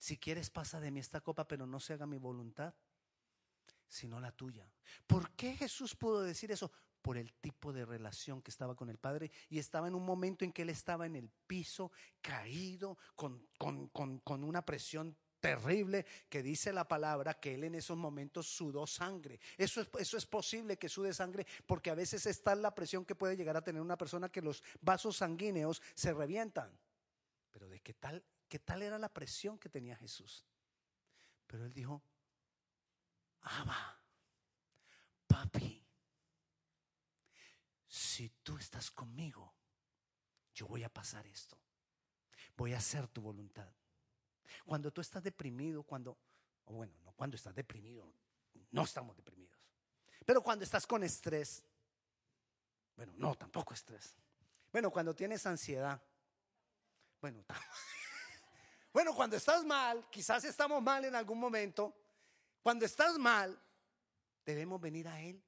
Si 0.00 0.16
quieres 0.16 0.48
pasa 0.48 0.80
de 0.80 0.90
mí 0.90 0.98
esta 0.98 1.20
copa, 1.20 1.46
pero 1.46 1.66
no 1.66 1.78
se 1.78 1.92
haga 1.92 2.06
mi 2.06 2.16
voluntad, 2.16 2.74
sino 3.86 4.18
la 4.18 4.32
tuya. 4.32 4.66
¿Por 5.06 5.32
qué 5.32 5.54
Jesús 5.54 5.94
pudo 5.94 6.22
decir 6.22 6.50
eso? 6.50 6.72
Por 7.02 7.18
el 7.18 7.34
tipo 7.34 7.70
de 7.70 7.84
relación 7.84 8.40
que 8.40 8.50
estaba 8.50 8.74
con 8.74 8.88
el 8.88 8.96
Padre 8.96 9.30
y 9.50 9.58
estaba 9.58 9.88
en 9.88 9.94
un 9.94 10.04
momento 10.04 10.46
en 10.46 10.52
que 10.52 10.62
él 10.62 10.70
estaba 10.70 11.04
en 11.04 11.16
el 11.16 11.28
piso, 11.46 11.92
caído, 12.22 12.96
con, 13.14 13.46
con, 13.58 13.88
con, 13.88 14.20
con 14.20 14.42
una 14.42 14.64
presión 14.64 15.14
terrible 15.38 16.06
que 16.30 16.42
dice 16.42 16.72
la 16.72 16.88
palabra 16.88 17.38
que 17.38 17.54
él 17.54 17.64
en 17.64 17.74
esos 17.74 17.98
momentos 17.98 18.46
sudó 18.46 18.86
sangre. 18.86 19.38
Eso 19.58 19.82
es, 19.82 19.88
eso 19.98 20.16
es 20.16 20.24
posible 20.24 20.78
que 20.78 20.88
sude 20.88 21.12
sangre 21.12 21.46
porque 21.66 21.90
a 21.90 21.94
veces 21.94 22.24
está 22.24 22.54
la 22.54 22.74
presión 22.74 23.04
que 23.04 23.14
puede 23.14 23.36
llegar 23.36 23.58
a 23.58 23.64
tener 23.64 23.82
una 23.82 23.98
persona 23.98 24.30
que 24.30 24.40
los 24.40 24.62
vasos 24.80 25.18
sanguíneos 25.18 25.82
se 25.94 26.14
revientan. 26.14 26.70
Pero 27.50 27.68
de 27.68 27.80
qué 27.80 27.92
tal, 27.92 28.24
qué 28.50 28.58
tal 28.58 28.82
era 28.82 28.98
la 28.98 29.08
presión 29.08 29.58
que 29.58 29.70
tenía 29.70 29.96
Jesús. 29.96 30.44
Pero 31.46 31.64
él 31.64 31.72
dijo, 31.72 32.02
Abba, 33.42 33.98
papi, 35.26 35.86
si 37.86 38.28
tú 38.42 38.58
estás 38.58 38.90
conmigo, 38.90 39.54
yo 40.52 40.66
voy 40.66 40.82
a 40.82 40.92
pasar 40.92 41.26
esto. 41.26 41.56
Voy 42.56 42.74
a 42.74 42.78
hacer 42.78 43.06
tu 43.08 43.22
voluntad. 43.22 43.72
Cuando 44.66 44.92
tú 44.92 45.00
estás 45.00 45.22
deprimido, 45.22 45.84
cuando, 45.84 46.18
bueno, 46.66 46.92
no 47.04 47.12
cuando 47.12 47.36
estás 47.36 47.54
deprimido, 47.54 48.12
no 48.72 48.82
estamos 48.82 49.16
deprimidos. 49.16 49.70
Pero 50.26 50.42
cuando 50.42 50.64
estás 50.64 50.86
con 50.86 51.04
estrés, 51.04 51.64
bueno, 52.96 53.14
no, 53.16 53.36
tampoco 53.36 53.74
estrés. 53.74 54.16
Bueno, 54.72 54.90
cuando 54.90 55.14
tienes 55.14 55.46
ansiedad, 55.46 56.02
bueno, 57.20 57.44
bueno, 58.92 59.14
cuando 59.14 59.36
estás 59.36 59.64
mal, 59.64 60.08
quizás 60.10 60.44
estamos 60.44 60.82
mal 60.82 61.04
en 61.04 61.14
algún 61.14 61.38
momento, 61.38 61.94
cuando 62.62 62.84
estás 62.84 63.18
mal, 63.18 63.58
debemos 64.44 64.80
venir 64.80 65.06
a 65.08 65.20
Él 65.20 65.42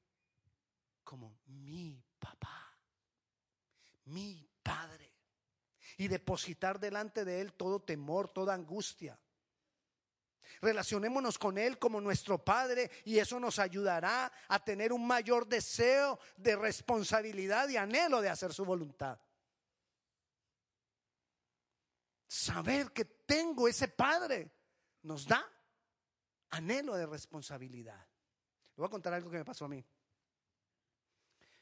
como 1.03 1.41
mi 1.47 2.03
papá, 2.19 2.79
mi 4.05 4.49
padre 4.63 5.13
y 5.99 6.09
depositar 6.09 6.79
delante 6.79 7.25
de 7.25 7.41
Él 7.41 7.53
todo 7.53 7.81
temor, 7.81 8.29
toda 8.29 8.55
angustia. 8.55 9.19
Relacionémonos 10.61 11.39
con 11.39 11.59
Él 11.59 11.79
como 11.79 12.01
nuestro 12.01 12.39
Padre 12.39 12.91
y 13.05 13.19
eso 13.19 13.41
nos 13.41 13.59
ayudará 13.59 14.33
a 14.47 14.65
tener 14.65 14.93
un 14.93 15.05
mayor 15.05 15.49
deseo 15.49 16.21
de 16.37 16.55
responsabilidad 16.55 17.69
y 17.69 17.77
anhelo 17.77 18.21
de 18.21 18.29
hacer 18.29 18.55
su 18.55 18.65
voluntad. 18.65 19.19
Saber 22.33 22.93
que 22.93 23.05
tengo 23.05 23.69
ese 23.69 23.89
Padre 23.89 24.51
nos 25.03 25.27
da 25.27 25.47
anhelo 26.49 26.95
de 26.95 27.05
responsabilidad. 27.05 28.01
Le 28.75 28.81
voy 28.81 28.87
a 28.87 28.91
contar 28.91 29.13
algo 29.13 29.31
que 29.31 29.37
me 29.37 29.45
pasó 29.45 29.67
a 29.67 29.69
mí. 29.69 29.85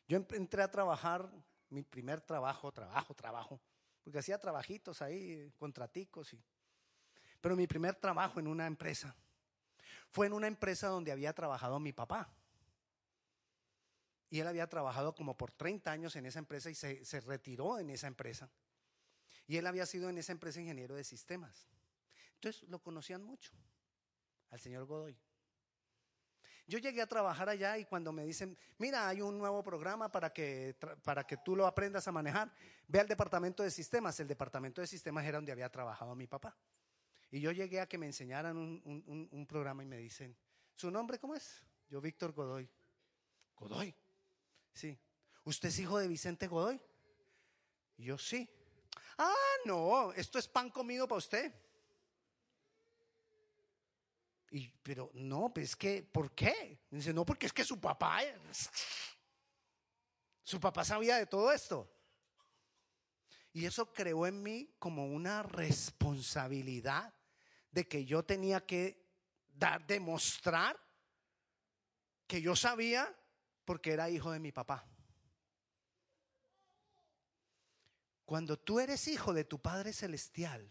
Yo 0.07 0.17
entré 0.17 0.63
a 0.63 0.71
trabajar, 0.71 1.29
mi 1.71 1.83
primer 1.83 2.21
trabajo, 2.21 2.71
trabajo, 2.71 3.15
trabajo, 3.15 3.61
porque 4.05 4.21
hacía 4.21 4.39
trabajitos 4.39 5.03
ahí, 5.03 5.53
contraticos. 5.59 6.35
Y... 6.35 6.41
Pero 7.41 7.57
mi 7.57 7.67
primer 7.67 7.97
trabajo 7.97 8.39
en 8.39 8.47
una 8.47 8.69
empresa 8.69 9.13
fue 10.11 10.29
en 10.29 10.33
una 10.33 10.47
empresa 10.47 10.87
donde 10.87 11.11
había 11.11 11.33
trabajado 11.33 11.81
mi 11.81 11.93
papá. 11.93 12.33
Y 14.29 14.39
él 14.39 14.47
había 14.47 14.69
trabajado 14.69 15.17
como 15.17 15.37
por 15.37 15.51
30 15.51 15.91
años 15.91 16.15
en 16.15 16.27
esa 16.27 16.39
empresa 16.39 16.71
y 16.71 16.77
se, 16.77 17.05
se 17.05 17.21
retiró 17.21 17.81
en 17.81 17.91
esa 17.91 18.07
empresa. 18.07 18.49
Y 19.51 19.57
él 19.57 19.67
había 19.67 19.85
sido 19.85 20.09
en 20.09 20.17
esa 20.17 20.31
empresa 20.31 20.61
ingeniero 20.61 20.95
de 20.95 21.03
sistemas. 21.03 21.67
Entonces 22.35 22.63
lo 22.69 22.79
conocían 22.79 23.25
mucho, 23.25 23.51
al 24.49 24.61
señor 24.61 24.85
Godoy. 24.85 25.19
Yo 26.69 26.79
llegué 26.79 27.03
a 27.03 27.09
trabajar 27.09 27.49
allá 27.49 27.77
y 27.77 27.85
cuando 27.85 28.13
me 28.13 28.25
dicen, 28.25 28.57
mira, 28.79 29.09
hay 29.09 29.21
un 29.23 29.37
nuevo 29.37 29.65
programa 29.65 30.09
para 30.09 30.33
que, 30.33 30.77
para 31.03 31.27
que 31.27 31.37
tú 31.39 31.57
lo 31.57 31.67
aprendas 31.67 32.07
a 32.07 32.13
manejar, 32.13 32.53
ve 32.87 33.01
al 33.01 33.09
departamento 33.09 33.65
de 33.65 33.73
sistemas. 33.73 34.21
El 34.21 34.29
departamento 34.29 34.83
de 34.83 34.87
sistemas 34.87 35.25
era 35.25 35.39
donde 35.39 35.51
había 35.51 35.69
trabajado 35.69 36.15
mi 36.15 36.29
papá. 36.29 36.57
Y 37.33 37.41
yo 37.41 37.51
llegué 37.51 37.81
a 37.81 37.89
que 37.89 37.99
me 37.99 38.07
enseñaran 38.07 38.57
un, 38.57 39.47
programa 39.49 39.83
y 39.83 39.87
me 39.87 39.97
dicen, 39.97 40.37
¿su 40.77 40.93
nombre 40.93 41.19
cómo 41.19 41.35
es? 41.35 41.67
Yo, 41.89 42.01
Víctor 42.01 42.31
Godoy. 42.35 42.71
Godoy. 43.57 43.93
Sí. 44.73 44.97
¿Usted 45.43 45.71
es 45.71 45.79
hijo 45.81 45.99
de 45.99 46.07
Vicente 46.07 46.47
Godoy? 46.47 46.81
yo 47.97 48.17
sí. 48.17 48.49
Ah, 49.23 49.57
no, 49.67 50.15
esto 50.15 50.39
es 50.39 50.49
pan 50.49 50.71
comido 50.71 51.07
para 51.07 51.19
usted. 51.19 51.53
Y, 54.51 54.67
pero 54.83 55.11
no, 55.13 55.53
pues 55.53 55.71
es 55.71 55.77
que, 55.77 56.03
¿por 56.03 56.35
qué? 56.35 56.81
Dice, 56.91 57.13
no, 57.13 57.27
porque 57.27 57.45
es 57.45 57.53
que 57.53 57.63
su 57.63 57.79
papá, 57.79 58.21
su 60.43 60.59
papá 60.59 60.87
sabía 60.87 61.19
de 61.19 61.27
todo 61.27 61.53
esto. 61.53 61.87
Y 63.53 63.67
eso 63.67 63.93
creó 63.93 64.27
en 64.27 64.43
mí 64.43 64.75
como 64.79 65.05
una 65.05 65.43
responsabilidad 65.43 67.13
de 67.71 67.87
que 67.87 68.07
yo 68.07 68.25
tenía 68.25 68.65
que 68.65 69.07
dar, 69.53 69.87
demostrar 69.87 70.81
que 72.27 72.41
yo 72.41 72.57
sabía 72.57 73.15
porque 73.67 73.93
era 73.93 74.09
hijo 74.09 74.31
de 74.31 74.41
mi 74.41 74.51
papá. 74.51 74.87
Cuando 78.31 78.57
tú 78.57 78.79
eres 78.79 79.09
hijo 79.09 79.35
de 79.35 79.43
tu 79.43 79.59
Padre 79.59 79.93
Celestial 79.93 80.65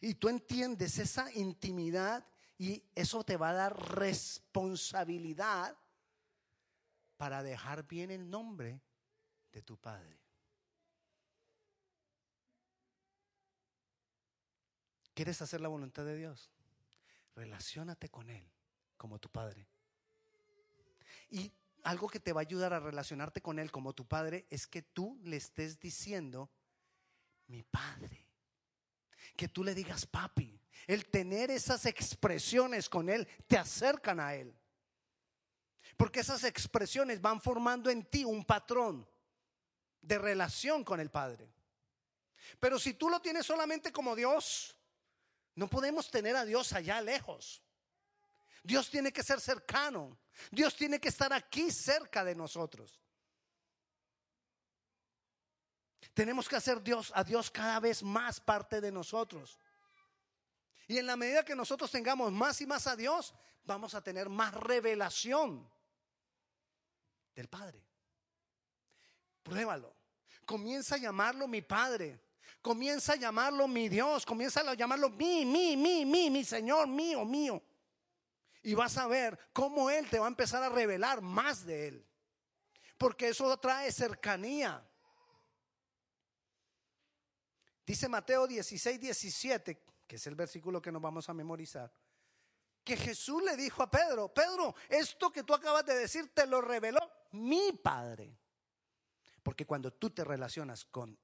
y 0.00 0.14
tú 0.14 0.28
entiendes 0.28 1.00
esa 1.00 1.32
intimidad 1.32 2.24
y 2.56 2.80
eso 2.94 3.24
te 3.24 3.36
va 3.36 3.48
a 3.48 3.54
dar 3.54 3.96
responsabilidad 3.96 5.76
para 7.16 7.42
dejar 7.42 7.88
bien 7.88 8.12
el 8.12 8.30
nombre 8.30 8.80
de 9.50 9.62
tu 9.62 9.76
Padre. 9.76 10.16
¿Quieres 15.12 15.42
hacer 15.42 15.60
la 15.60 15.66
voluntad 15.66 16.04
de 16.04 16.16
Dios? 16.16 16.52
Relaciónate 17.34 18.10
con 18.10 18.30
Él 18.30 18.48
como 18.96 19.18
tu 19.18 19.28
Padre. 19.28 19.66
Y 21.30 21.50
algo 21.82 22.08
que 22.08 22.20
te 22.20 22.32
va 22.32 22.42
a 22.42 22.46
ayudar 22.46 22.72
a 22.72 22.78
relacionarte 22.78 23.42
con 23.42 23.58
Él 23.58 23.72
como 23.72 23.92
tu 23.92 24.06
Padre 24.06 24.46
es 24.50 24.68
que 24.68 24.82
tú 24.82 25.18
le 25.24 25.36
estés 25.36 25.80
diciendo, 25.80 26.48
mi 27.52 27.62
Padre. 27.62 28.26
Que 29.36 29.48
tú 29.48 29.62
le 29.62 29.74
digas, 29.74 30.06
papi, 30.06 30.58
el 30.86 31.06
tener 31.06 31.50
esas 31.50 31.86
expresiones 31.86 32.88
con 32.88 33.08
Él 33.08 33.28
te 33.46 33.58
acercan 33.58 34.18
a 34.18 34.34
Él. 34.34 34.58
Porque 35.96 36.20
esas 36.20 36.44
expresiones 36.44 37.20
van 37.20 37.40
formando 37.40 37.90
en 37.90 38.04
ti 38.04 38.24
un 38.24 38.44
patrón 38.44 39.06
de 40.00 40.18
relación 40.18 40.82
con 40.82 40.98
el 40.98 41.10
Padre. 41.10 41.52
Pero 42.58 42.78
si 42.78 42.94
tú 42.94 43.08
lo 43.08 43.20
tienes 43.20 43.46
solamente 43.46 43.92
como 43.92 44.16
Dios, 44.16 44.76
no 45.54 45.68
podemos 45.68 46.10
tener 46.10 46.34
a 46.34 46.44
Dios 46.44 46.72
allá 46.72 47.00
lejos. 47.00 47.62
Dios 48.62 48.88
tiene 48.88 49.12
que 49.12 49.22
ser 49.22 49.40
cercano. 49.40 50.18
Dios 50.50 50.74
tiene 50.74 50.98
que 50.98 51.08
estar 51.08 51.32
aquí 51.32 51.70
cerca 51.70 52.24
de 52.24 52.34
nosotros. 52.34 53.00
Tenemos 56.14 56.48
que 56.48 56.56
hacer 56.56 56.82
Dios 56.82 57.12
a 57.14 57.24
Dios 57.24 57.50
cada 57.50 57.80
vez 57.80 58.02
más 58.02 58.40
parte 58.40 58.80
de 58.80 58.92
nosotros. 58.92 59.58
Y 60.88 60.98
en 60.98 61.06
la 61.06 61.16
medida 61.16 61.44
que 61.44 61.54
nosotros 61.54 61.90
tengamos 61.90 62.32
más 62.32 62.60
y 62.60 62.66
más 62.66 62.86
a 62.86 62.96
Dios, 62.96 63.34
vamos 63.64 63.94
a 63.94 64.02
tener 64.02 64.28
más 64.28 64.52
revelación 64.54 65.68
del 67.34 67.48
Padre. 67.48 67.82
Pruébalo. 69.42 69.94
Comienza 70.44 70.96
a 70.96 70.98
llamarlo 70.98 71.48
mi 71.48 71.62
Padre. 71.62 72.20
Comienza 72.60 73.14
a 73.14 73.16
llamarlo 73.16 73.66
mi 73.66 73.88
Dios. 73.88 74.26
Comienza 74.26 74.60
a 74.60 74.74
llamarlo 74.74 75.08
mi, 75.10 75.44
mi, 75.44 75.76
mi, 75.76 76.04
mi, 76.04 76.30
mi 76.30 76.44
Señor, 76.44 76.86
mío, 76.88 77.24
mío. 77.24 77.62
Y 78.62 78.74
vas 78.74 78.96
a 78.98 79.06
ver 79.06 79.38
cómo 79.52 79.90
Él 79.90 80.08
te 80.08 80.18
va 80.18 80.26
a 80.26 80.28
empezar 80.28 80.62
a 80.62 80.68
revelar 80.68 81.20
más 81.20 81.64
de 81.64 81.88
Él. 81.88 82.06
Porque 82.98 83.28
eso 83.28 83.56
trae 83.58 83.90
cercanía. 83.90 84.86
Dice 87.84 88.08
Mateo 88.08 88.46
16, 88.46 89.00
17, 89.00 89.82
que 90.06 90.16
es 90.16 90.26
el 90.26 90.34
versículo 90.34 90.80
que 90.80 90.92
nos 90.92 91.02
vamos 91.02 91.28
a 91.28 91.34
memorizar, 91.34 91.92
que 92.84 92.96
Jesús 92.96 93.42
le 93.42 93.56
dijo 93.56 93.82
a 93.82 93.90
Pedro, 93.90 94.32
Pedro, 94.32 94.74
esto 94.88 95.30
que 95.30 95.42
tú 95.42 95.54
acabas 95.54 95.84
de 95.84 95.96
decir 95.96 96.32
te 96.34 96.46
lo 96.46 96.60
reveló 96.60 97.00
mi 97.32 97.72
Padre. 97.72 98.38
Porque 99.42 99.66
cuando 99.66 99.92
tú 99.92 100.10
te 100.10 100.24
relacionas 100.24 100.84
con 100.84 101.18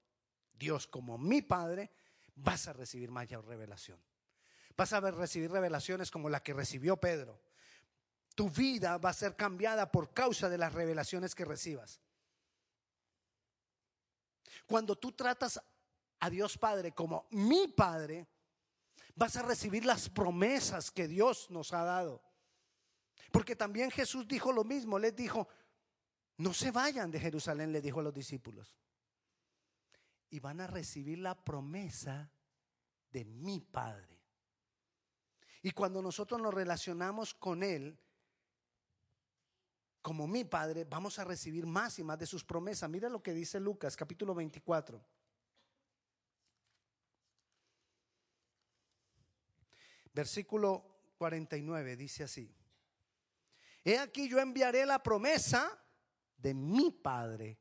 Dios 0.52 0.86
como 0.86 1.18
mi 1.18 1.42
Padre, 1.42 1.90
vas 2.34 2.68
a 2.68 2.72
recibir 2.72 3.10
mayor 3.10 3.46
revelación. 3.46 4.00
Vas 4.76 4.92
a 4.92 5.00
recibir 5.00 5.50
revelaciones 5.50 6.10
como 6.10 6.28
la 6.28 6.42
que 6.42 6.54
recibió 6.54 6.96
Pedro. 6.96 7.40
Tu 8.34 8.48
vida 8.50 8.98
va 8.98 9.10
a 9.10 9.14
ser 9.14 9.34
cambiada 9.34 9.90
por 9.90 10.12
causa 10.12 10.48
de 10.48 10.58
las 10.58 10.72
revelaciones 10.72 11.34
que 11.34 11.44
recibas. 11.44 12.00
Cuando 14.66 14.96
tú 14.96 15.12
tratas 15.12 15.60
a 16.20 16.30
Dios 16.30 16.58
Padre 16.58 16.92
como 16.92 17.26
mi 17.30 17.68
Padre, 17.68 18.26
vas 19.14 19.36
a 19.36 19.42
recibir 19.42 19.84
las 19.84 20.08
promesas 20.08 20.90
que 20.90 21.08
Dios 21.08 21.50
nos 21.50 21.72
ha 21.72 21.82
dado. 21.82 22.22
Porque 23.30 23.56
también 23.56 23.90
Jesús 23.90 24.26
dijo 24.26 24.52
lo 24.52 24.64
mismo, 24.64 24.98
les 24.98 25.14
dijo, 25.14 25.48
no 26.38 26.54
se 26.54 26.70
vayan 26.70 27.10
de 27.10 27.20
Jerusalén, 27.20 27.72
le 27.72 27.82
dijo 27.82 28.00
a 28.00 28.04
los 28.04 28.14
discípulos. 28.14 28.74
Y 30.30 30.40
van 30.40 30.60
a 30.60 30.66
recibir 30.66 31.18
la 31.18 31.34
promesa 31.34 32.30
de 33.10 33.24
mi 33.24 33.60
Padre. 33.60 34.22
Y 35.62 35.72
cuando 35.72 36.00
nosotros 36.00 36.40
nos 36.40 36.54
relacionamos 36.54 37.34
con 37.34 37.62
Él, 37.62 37.98
como 40.00 40.26
mi 40.26 40.44
Padre, 40.44 40.84
vamos 40.84 41.18
a 41.18 41.24
recibir 41.24 41.66
más 41.66 41.98
y 41.98 42.04
más 42.04 42.18
de 42.18 42.26
sus 42.26 42.44
promesas. 42.44 42.88
Mira 42.88 43.08
lo 43.08 43.22
que 43.22 43.34
dice 43.34 43.58
Lucas 43.58 43.96
capítulo 43.96 44.34
24. 44.34 45.04
Versículo 50.18 51.12
49 51.16 51.94
dice 51.94 52.24
así. 52.24 52.52
He 53.84 53.96
aquí 54.00 54.28
yo 54.28 54.40
enviaré 54.40 54.84
la 54.84 55.00
promesa 55.00 55.80
de 56.36 56.54
mi 56.54 56.90
Padre 56.90 57.56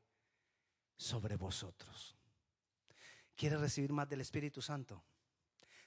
sobre 0.96 1.36
vosotros. 1.36 2.18
¿Quieres 3.36 3.60
recibir 3.60 3.94
más 3.94 4.10
del 4.10 4.22
Espíritu 4.22 4.64
Santo? 4.64 5.04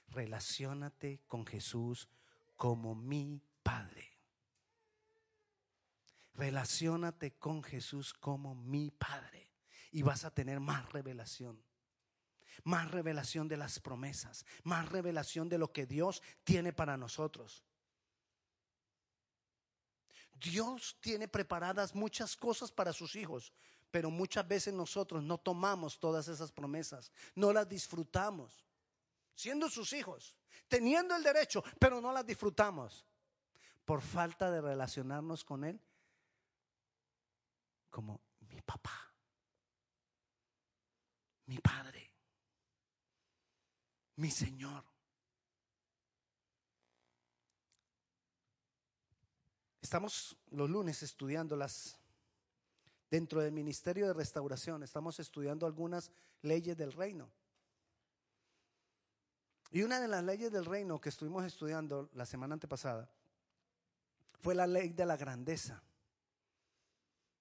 Relaciónate 0.07 1.19
con 1.27 1.45
Jesús 1.45 2.07
como 2.55 2.95
mi 2.95 3.41
Padre. 3.61 4.07
Relaciónate 6.35 7.33
con 7.33 7.63
Jesús 7.63 8.13
como 8.13 8.55
mi 8.55 8.91
Padre 8.91 9.49
y 9.91 10.03
vas 10.03 10.23
a 10.23 10.33
tener 10.33 10.61
más 10.61 10.89
revelación 10.93 11.61
más 12.63 12.91
revelación 12.91 13.47
de 13.47 13.57
las 13.57 13.79
promesas, 13.79 14.45
más 14.63 14.89
revelación 14.89 15.49
de 15.49 15.57
lo 15.57 15.71
que 15.71 15.85
Dios 15.85 16.21
tiene 16.43 16.73
para 16.73 16.97
nosotros. 16.97 17.63
Dios 20.33 20.97
tiene 20.99 21.27
preparadas 21.27 21.93
muchas 21.93 22.35
cosas 22.35 22.71
para 22.71 22.93
sus 22.93 23.15
hijos, 23.15 23.53
pero 23.91 24.09
muchas 24.09 24.47
veces 24.47 24.73
nosotros 24.73 25.21
no 25.21 25.37
tomamos 25.37 25.99
todas 25.99 26.27
esas 26.27 26.51
promesas, 26.51 27.11
no 27.35 27.53
las 27.53 27.67
disfrutamos, 27.67 28.65
siendo 29.35 29.69
sus 29.69 29.93
hijos, 29.93 30.35
teniendo 30.67 31.15
el 31.15 31.23
derecho, 31.23 31.63
pero 31.79 32.01
no 32.01 32.11
las 32.11 32.25
disfrutamos 32.25 33.05
por 33.85 34.01
falta 34.01 34.49
de 34.49 34.61
relacionarnos 34.61 35.43
con 35.43 35.63
Él 35.63 35.79
como 37.89 38.21
mi 38.49 38.61
papá, 38.61 39.13
mi 41.45 41.59
padre 41.59 41.90
mi 44.21 44.29
Señor. 44.29 44.83
Estamos 49.81 50.37
los 50.51 50.69
lunes 50.69 51.01
estudiando 51.01 51.55
las, 51.55 51.97
dentro 53.09 53.41
del 53.41 53.51
Ministerio 53.51 54.05
de 54.05 54.13
Restauración, 54.13 54.83
estamos 54.83 55.19
estudiando 55.19 55.65
algunas 55.65 56.11
leyes 56.43 56.77
del 56.77 56.93
reino. 56.93 57.31
Y 59.71 59.81
una 59.81 59.99
de 59.99 60.07
las 60.07 60.23
leyes 60.23 60.51
del 60.51 60.65
reino 60.65 61.01
que 61.01 61.09
estuvimos 61.09 61.43
estudiando 61.43 62.11
la 62.13 62.27
semana 62.27 62.53
antepasada 62.53 63.09
fue 64.39 64.53
la 64.53 64.67
ley 64.67 64.89
de 64.89 65.05
la 65.07 65.17
grandeza. 65.17 65.81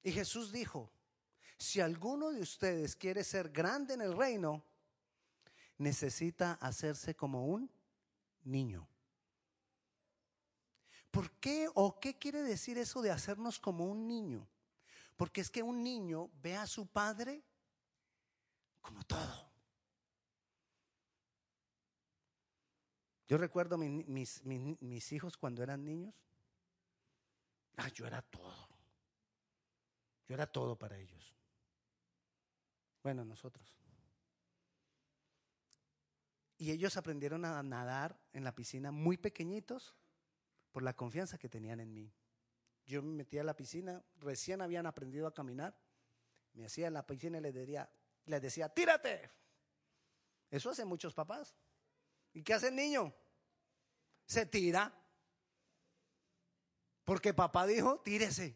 Y 0.03 0.13
Jesús 0.13 0.51
dijo, 0.51 0.91
si 1.59 1.83
alguno 1.83 2.31
de 2.31 2.41
ustedes 2.41 2.97
quiere 2.97 3.23
ser 3.23 3.51
grande 3.51 3.93
en 3.93 4.01
el 4.01 4.17
reino, 4.17 4.65
necesita 5.81 6.53
hacerse 6.61 7.17
como 7.17 7.47
un 7.47 7.71
niño. 8.45 8.87
¿Por 11.11 11.31
qué 11.41 11.69
o 11.75 11.99
qué 11.99 12.19
quiere 12.19 12.43
decir 12.43 12.77
eso 12.79 13.01
de 13.03 13.11
hacernos 13.11 13.59
como 13.59 13.87
un 13.87 14.07
niño? 14.07 14.47
Porque 15.17 15.41
es 15.41 15.51
que 15.51 15.63
un 15.63 15.83
niño 15.83 16.31
ve 16.43 16.57
a 16.57 16.67
su 16.67 16.87
padre 16.87 17.43
como 18.83 19.03
todo. 19.05 19.51
Yo 23.27 23.39
recuerdo 23.39 23.79
mis, 23.79 24.45
mis, 24.45 25.13
hijos 25.13 25.37
cuando 25.37 25.63
eran 25.63 25.85
niños. 25.85 26.15
Ah, 27.77 27.89
yo 27.89 28.07
era 28.07 28.21
todo. 28.21 28.69
Yo 30.29 30.35
era 30.35 30.47
todo 30.47 30.77
para 30.77 30.99
ellos. 30.99 31.35
Bueno, 33.03 33.25
nosotros. 33.25 33.80
Y 36.61 36.73
ellos 36.73 36.99
aprendieron 36.99 37.47
a 37.47 37.63
nadar 37.63 38.21
en 38.35 38.45
la 38.45 38.55
piscina 38.55 38.91
muy 38.93 39.17
pequeñitos 39.17 39.95
por 40.71 40.83
la 40.83 40.95
confianza 40.95 41.39
que 41.39 41.49
tenían 41.49 41.81
en 41.81 41.91
mí. 41.91 42.13
Yo 42.85 43.03
me 43.03 43.15
metía 43.15 43.41
a 43.41 43.45
la 43.45 43.57
piscina, 43.57 44.05
recién 44.19 44.61
habían 44.61 44.85
aprendido 44.85 45.27
a 45.27 45.33
caminar, 45.33 45.75
me 46.53 46.67
hacía 46.67 46.91
la 46.91 47.07
piscina 47.07 47.39
y 47.39 47.41
les 47.41 47.55
decía, 47.55 47.91
les 48.27 48.43
decía, 48.43 48.69
tírate. 48.69 49.31
Eso 50.51 50.69
hacen 50.69 50.87
muchos 50.87 51.15
papás. 51.15 51.57
¿Y 52.35 52.43
qué 52.43 52.53
hace 52.53 52.69
el 52.69 52.77
niño? 52.77 53.15
Se 54.27 54.45
tira. 54.45 54.93
Porque 57.07 57.33
papá 57.33 57.67
dijo, 57.67 58.01
tírese. 58.01 58.55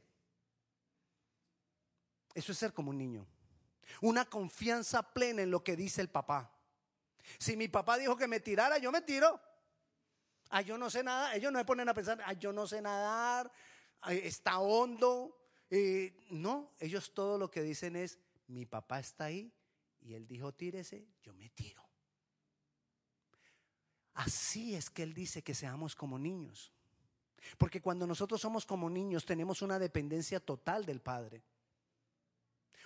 Eso 2.34 2.52
es 2.52 2.58
ser 2.58 2.74
como 2.74 2.90
un 2.90 2.98
niño. 2.98 3.26
Una 4.02 4.26
confianza 4.26 5.14
plena 5.14 5.40
en 5.40 5.50
lo 5.50 5.64
que 5.64 5.74
dice 5.74 6.02
el 6.02 6.10
papá. 6.10 6.53
Si 7.38 7.56
mi 7.56 7.68
papá 7.68 7.98
dijo 7.98 8.16
que 8.16 8.28
me 8.28 8.40
tirara, 8.40 8.78
yo 8.78 8.92
me 8.92 9.02
tiro. 9.02 9.40
Ah, 10.50 10.62
yo 10.62 10.78
no 10.78 10.90
sé 10.90 11.02
nada. 11.02 11.34
Ellos 11.34 11.52
no 11.52 11.58
me 11.58 11.64
ponen 11.64 11.88
a 11.88 11.94
pensar, 11.94 12.20
ah, 12.24 12.32
yo 12.32 12.52
no 12.52 12.66
sé 12.66 12.80
nadar, 12.80 13.50
está 14.08 14.58
hondo. 14.60 15.36
no, 16.30 16.72
ellos 16.78 17.12
todo 17.14 17.38
lo 17.38 17.50
que 17.50 17.62
dicen 17.62 17.96
es, 17.96 18.18
mi 18.48 18.66
papá 18.66 19.00
está 19.00 19.24
ahí 19.24 19.52
y 20.00 20.14
él 20.14 20.26
dijo, 20.26 20.52
tírese, 20.52 21.08
yo 21.22 21.32
me 21.32 21.48
tiro. 21.50 21.82
Así 24.14 24.74
es 24.74 24.90
que 24.90 25.02
él 25.02 25.14
dice 25.14 25.42
que 25.42 25.54
seamos 25.54 25.96
como 25.96 26.18
niños. 26.18 26.72
Porque 27.58 27.80
cuando 27.80 28.06
nosotros 28.06 28.40
somos 28.40 28.64
como 28.64 28.88
niños 28.88 29.24
tenemos 29.24 29.62
una 29.62 29.78
dependencia 29.78 30.40
total 30.40 30.84
del 30.84 31.00
Padre. 31.00 31.42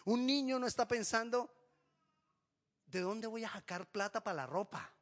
Un 0.04 0.24
niño 0.26 0.58
no 0.58 0.66
está 0.66 0.88
pensando, 0.88 1.50
¿de 2.90 3.00
dónde 3.00 3.26
voy 3.26 3.44
a 3.44 3.50
sacar 3.50 3.90
plata 3.90 4.22
para 4.22 4.36
la 4.36 4.46
ropa? 4.46 4.92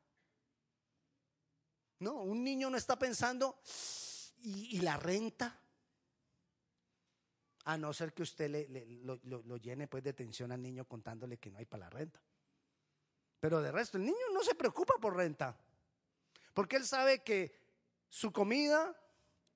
No, 2.01 2.23
un 2.23 2.45
niño 2.45 2.69
no 2.69 2.77
está 2.77 2.99
pensando, 2.99 3.61
¿y, 4.43 4.81
la 4.81 4.97
renta? 4.97 5.59
A 7.65 7.79
no 7.79 7.93
ser 7.93 8.13
que 8.13 8.23
usted 8.23 8.51
le, 8.51 8.85
lo, 9.03 9.57
llene 9.57 9.89
pues 9.89 10.05
de 10.05 10.13
tensión 10.13 10.53
al 10.53 10.63
niño 10.63 10.87
contándole 10.87 11.39
que 11.39 11.51
no 11.51 11.59
hay 11.59 11.65
para 11.65 11.87
la 11.87 11.91
renta. 11.91 12.21
Pero 13.41 13.63
de 13.63 13.73
resto, 13.73 13.97
el 13.97 14.05
niño 14.05 14.27
no 14.33 14.43
se 14.43 14.55
preocupa 14.55 14.95
por 15.01 15.17
renta. 15.17 15.59
Porque 16.53 16.77
él 16.77 16.87
sabe 16.87 17.23
que 17.23 17.59
su 18.09 18.33
comida, 18.33 18.95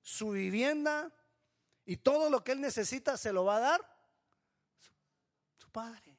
su 0.00 0.30
vivienda 0.30 1.12
y 1.84 1.98
todo 1.98 2.30
lo 2.30 2.42
que 2.42 2.52
él 2.52 2.60
necesita 2.60 3.16
se 3.16 3.32
lo 3.32 3.44
va 3.44 3.56
a 3.56 3.60
dar 3.60 3.96
su 5.56 5.70
padre. 5.70 6.09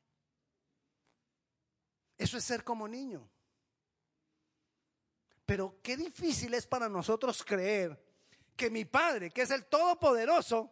Eso 2.21 2.37
es 2.37 2.43
ser 2.43 2.63
como 2.63 2.87
niño. 2.87 3.27
Pero 5.43 5.81
qué 5.81 5.97
difícil 5.97 6.53
es 6.53 6.67
para 6.67 6.87
nosotros 6.87 7.43
creer 7.43 7.99
que 8.55 8.69
mi 8.69 8.85
Padre, 8.85 9.31
que 9.31 9.41
es 9.41 9.49
el 9.49 9.65
Todopoderoso, 9.65 10.71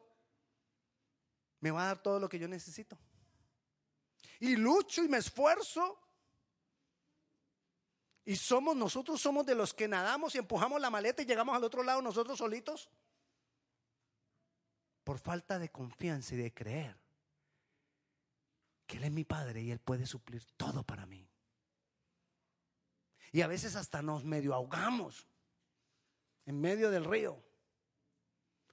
me 1.60 1.72
va 1.72 1.82
a 1.82 1.88
dar 1.88 2.04
todo 2.04 2.20
lo 2.20 2.30
que 2.30 2.38
yo 2.38 2.48
necesito. 2.48 3.00
Y 4.40 4.58
lucho 4.58 5.04
y 5.04 5.08
me 5.08 5.18
esfuerzo. 5.18 6.00
Y 8.26 8.36
somos, 8.36 8.76
nosotros 8.76 9.20
somos 9.20 9.44
de 9.44 9.56
los 9.56 9.74
que 9.74 9.88
nadamos 9.88 10.36
y 10.36 10.38
empujamos 10.38 10.80
la 10.80 10.92
maleta 10.92 11.24
y 11.24 11.26
llegamos 11.26 11.56
al 11.56 11.64
otro 11.64 11.82
lado 11.82 12.00
nosotros 12.04 12.38
solitos. 12.38 12.92
Por 15.04 15.18
falta 15.18 15.58
de 15.58 15.70
confianza 15.70 16.36
y 16.36 16.38
de 16.38 16.54
creer 16.54 16.96
que 18.86 18.98
Él 18.98 19.06
es 19.06 19.12
mi 19.12 19.24
Padre 19.24 19.64
y 19.64 19.72
Él 19.72 19.80
puede 19.80 20.06
suplir 20.06 20.46
todo 20.56 20.84
para 20.84 21.08
mí. 21.08 21.28
Y 23.32 23.42
a 23.42 23.48
veces 23.48 23.76
hasta 23.76 24.02
nos 24.02 24.24
medio 24.24 24.54
ahogamos 24.54 25.28
en 26.46 26.60
medio 26.60 26.90
del 26.90 27.06
río 27.06 27.44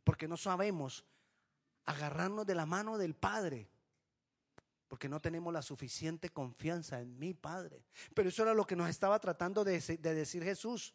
porque 0.07 0.29
no 0.29 0.37
sabemos 0.37 1.05
agarrarnos 1.85 2.47
de 2.47 2.55
la 2.55 2.64
mano 2.64 2.97
del 2.97 3.16
Padre, 3.16 3.69
porque 4.87 5.09
no 5.09 5.21
tenemos 5.21 5.53
la 5.53 5.62
suficiente 5.62 6.31
confianza 6.31 7.01
en 7.01 7.19
mi 7.19 7.35
Padre. 7.35 7.85
Pero 8.14 8.29
eso 8.29 8.45
era 8.45 8.55
lo 8.55 8.66
que 8.66 8.77
nos 8.77 8.88
estaba 8.88 9.19
tratando 9.19 9.64
de, 9.64 9.81
decir 9.81 10.45
Jesús. 10.45 10.95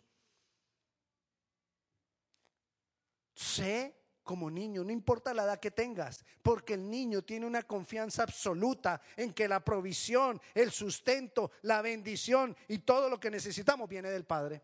Sé 3.33 4.00
como 4.23 4.49
niño, 4.49 4.83
no 4.83 4.91
importa 4.91 5.33
la 5.33 5.43
edad 5.43 5.59
que 5.59 5.71
tengas, 5.71 6.23
porque 6.41 6.75
el 6.75 6.89
niño 6.89 7.23
tiene 7.23 7.45
una 7.45 7.63
confianza 7.63 8.23
absoluta 8.23 9.01
en 9.15 9.33
que 9.33 9.47
la 9.47 9.63
provisión, 9.63 10.39
el 10.53 10.71
sustento, 10.71 11.51
la 11.63 11.81
bendición 11.81 12.55
y 12.67 12.79
todo 12.79 13.09
lo 13.09 13.19
que 13.19 13.31
necesitamos 13.31 13.89
viene 13.89 14.09
del 14.09 14.25
Padre. 14.25 14.61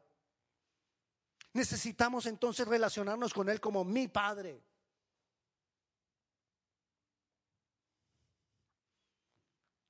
Necesitamos 1.53 2.25
entonces 2.27 2.67
relacionarnos 2.67 3.33
con 3.33 3.49
Él 3.49 3.59
como 3.59 3.83
mi 3.83 4.07
Padre. 4.07 4.63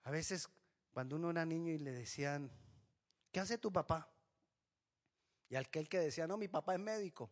A 0.04 0.12
veces 0.12 0.48
cuando 0.94 1.18
uno 1.18 1.30
era 1.30 1.46
niño 1.46 1.74
y 1.74 1.78
le 1.78 1.92
decían, 1.92 2.50
¿qué 3.32 3.42
hace 3.42 3.58
tu 3.58 3.72
papá? 3.72 4.10
Y 5.50 5.56
aquel 5.56 5.88
que 5.90 6.00
decía, 6.00 6.26
no, 6.26 6.38
mi 6.38 6.48
papá 6.48 6.74
es 6.76 6.80
médico. 6.80 7.30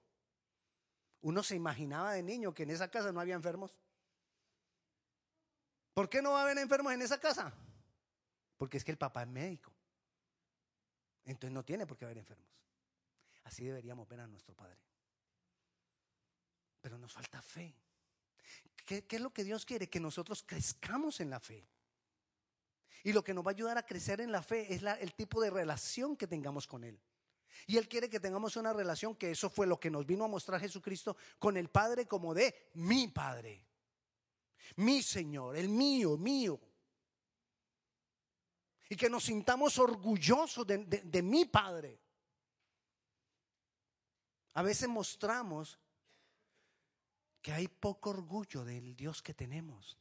Uno 1.26 1.42
se 1.42 1.56
imaginaba 1.56 2.14
de 2.14 2.22
niño 2.22 2.54
que 2.54 2.62
en 2.62 2.70
esa 2.70 2.92
casa 2.92 3.12
no 3.12 3.20
había 3.20 3.34
enfermos. 3.34 3.76
¿Por 5.92 6.08
qué 6.08 6.22
no 6.22 6.34
va 6.34 6.42
a 6.42 6.44
haber 6.44 6.60
enfermos 6.60 6.94
en 6.94 7.02
esa 7.02 7.20
casa? 7.20 7.52
Porque 8.58 8.78
es 8.78 8.84
que 8.84 8.92
el 8.92 9.00
papá 9.00 9.24
es 9.24 9.28
médico. 9.28 9.74
Entonces 11.24 11.52
no 11.52 11.66
tiene 11.66 11.88
por 11.88 11.98
qué 11.98 12.06
haber 12.06 12.20
enfermos. 12.20 12.48
Así 13.44 13.66
deberíamos 13.66 14.08
ver 14.08 14.20
a 14.20 14.28
nuestro 14.28 14.54
Padre. 14.54 14.78
Pero 16.80 17.00
nos 17.00 17.12
falta 17.12 17.42
fe. 17.42 17.76
¿Qué, 18.86 19.04
es 19.10 19.20
lo 19.20 19.34
que 19.34 19.44
Dios 19.44 19.66
quiere? 19.66 19.90
Que 19.90 20.00
nosotros 20.00 20.44
crezcamos 20.44 21.22
en 21.22 21.32
la 21.32 21.40
fe. 21.40 21.68
Y 23.04 23.14
lo 23.14 23.24
que 23.24 23.34
nos 23.34 23.44
va 23.44 23.50
a 23.50 23.56
ayudar 23.56 23.80
a 23.80 23.86
crecer 23.88 24.22
en 24.22 24.32
la 24.32 24.44
fe 24.44 24.72
es 24.72 24.84
el 24.84 25.16
tipo 25.16 25.42
de 25.42 25.50
relación 25.50 26.16
que 26.16 26.28
tengamos 26.28 26.68
con 26.68 26.84
Él. 26.84 27.02
Y 27.68 27.78
Él 27.78 27.88
quiere 27.88 28.10
que 28.10 28.20
tengamos 28.20 28.56
una 28.56 28.74
relación 28.74 29.16
que 29.16 29.32
eso 29.32 29.50
fue 29.50 29.68
lo 29.68 29.80
que 29.80 29.90
nos 29.90 30.06
vino 30.06 30.26
a 30.26 30.28
mostrar 30.28 30.60
Jesucristo 30.60 31.18
con 31.40 31.58
el 31.58 31.70
Padre 31.70 32.06
como 32.06 32.34
de 32.34 32.70
mi 32.76 33.08
Padre. 33.08 33.66
Mi 34.78 35.02
Señor, 35.02 35.56
el 35.56 35.70
mío, 35.70 36.18
mío. 36.18 36.60
Y 38.90 38.96
que 38.96 39.10
nos 39.10 39.24
sintamos 39.24 39.80
orgullosos 39.80 40.66
de 40.68 41.22
mi 41.24 41.46
Padre. 41.46 42.00
A 44.54 44.62
veces 44.62 44.88
mostramos 44.88 45.80
que 47.42 47.52
hay 47.52 47.68
poco 47.68 48.12
orgullo 48.12 48.64
del 48.64 48.96
Dios 48.96 49.22
que 49.22 49.34
tenemos. 49.34 49.98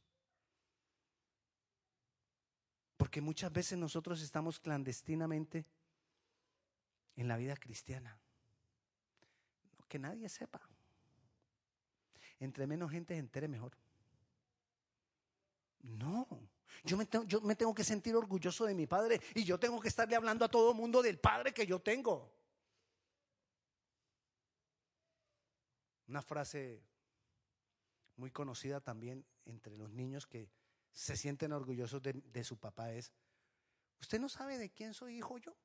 Porque 2.97 3.21
muchas 3.21 3.51
veces 3.51 3.77
nosotros 3.77 4.21
estamos 4.21 4.59
clandestinamente 4.59 5.65
en 7.15 7.27
la 7.27 7.37
vida 7.37 7.55
cristiana. 7.55 8.17
que 9.87 9.99
nadie 9.99 10.27
sepa. 10.29 10.61
Entre 12.39 12.67
menos 12.67 12.91
gente 12.91 13.13
se 13.13 13.19
entere 13.19 13.47
mejor. 13.47 13.77
No, 15.81 16.27
yo 16.83 16.97
me, 16.97 17.05
tengo, 17.05 17.25
yo 17.25 17.39
me 17.41 17.55
tengo 17.55 17.73
que 17.73 17.83
sentir 17.83 18.15
orgulloso 18.15 18.65
de 18.65 18.73
mi 18.73 18.87
padre 18.87 19.21
y 19.35 19.43
yo 19.43 19.59
tengo 19.59 19.79
que 19.79 19.87
estarle 19.87 20.15
hablando 20.15 20.43
a 20.43 20.49
todo 20.49 20.71
el 20.71 20.77
mundo 20.77 21.01
del 21.01 21.19
padre 21.19 21.53
que 21.53 21.65
yo 21.65 21.79
tengo. 21.79 22.33
Una 26.07 26.21
frase 26.21 26.83
muy 28.17 28.31
conocida 28.31 28.81
también 28.81 29.25
entre 29.45 29.77
los 29.77 29.91
niños 29.91 30.27
que 30.27 30.49
se 30.91 31.17
sienten 31.17 31.51
orgullosos 31.51 32.01
de, 32.01 32.43
su 32.43 32.57
papá 32.57 32.93
es, 32.93 33.11
¿usted 33.99 34.19
no 34.19 34.29
sabe 34.29 34.57
de 34.57 34.71
quién 34.71 34.93
soy 34.93 35.17
hijo 35.17 35.37
yo? 35.37 35.55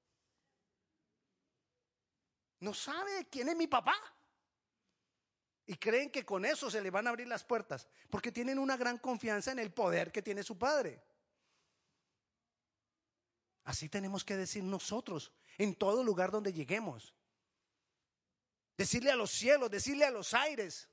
¿No 2.60 2.74
sabe 2.74 3.26
quién 3.30 3.48
es 3.48 3.56
mi 3.56 3.66
papá? 3.66 3.96
Y 5.66 5.76
creen 5.76 6.10
que 6.10 6.24
con 6.24 6.44
eso 6.44 6.70
se 6.70 6.80
le 6.80 6.90
van 6.90 7.06
a 7.06 7.10
abrir 7.10 7.28
las 7.28 7.44
puertas, 7.44 7.88
porque 8.10 8.32
tienen 8.32 8.58
una 8.58 8.76
gran 8.76 8.98
confianza 8.98 9.52
en 9.52 9.58
el 9.58 9.72
poder 9.72 10.10
que 10.12 10.22
tiene 10.22 10.42
su 10.42 10.58
padre. 10.58 11.02
Así 13.64 13.88
tenemos 13.88 14.24
que 14.24 14.36
decir 14.36 14.64
nosotros 14.64 15.32
en 15.58 15.74
todo 15.74 16.02
lugar 16.02 16.30
donde 16.30 16.52
lleguemos 16.52 17.14
decirle 18.80 19.10
a 19.10 19.14
los 19.14 19.30
cielos, 19.30 19.70
decirle 19.70 20.06
a 20.06 20.10
los 20.10 20.32
aires, 20.32 20.88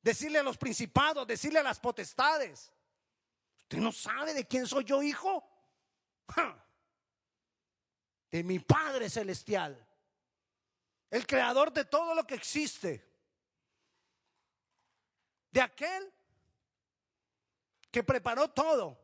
decirle 0.00 0.38
a 0.38 0.42
los 0.42 0.56
principados, 0.56 1.26
decirle 1.26 1.58
a 1.58 1.62
las 1.62 1.78
potestades. 1.78 2.72
¿Usted 3.64 3.78
no 3.80 3.92
sabe 3.92 4.32
de 4.32 4.46
quién 4.46 4.66
soy 4.66 4.84
yo, 4.84 5.02
hijo? 5.02 5.46
De 8.30 8.42
mi 8.42 8.60
Padre 8.60 9.10
Celestial, 9.10 9.86
el 11.14 11.28
creador 11.28 11.72
de 11.72 11.84
todo 11.84 12.12
lo 12.12 12.26
que 12.26 12.34
existe, 12.34 13.08
de 15.48 15.60
aquel 15.60 16.12
que 17.88 18.02
preparó 18.02 18.50
todo 18.50 18.98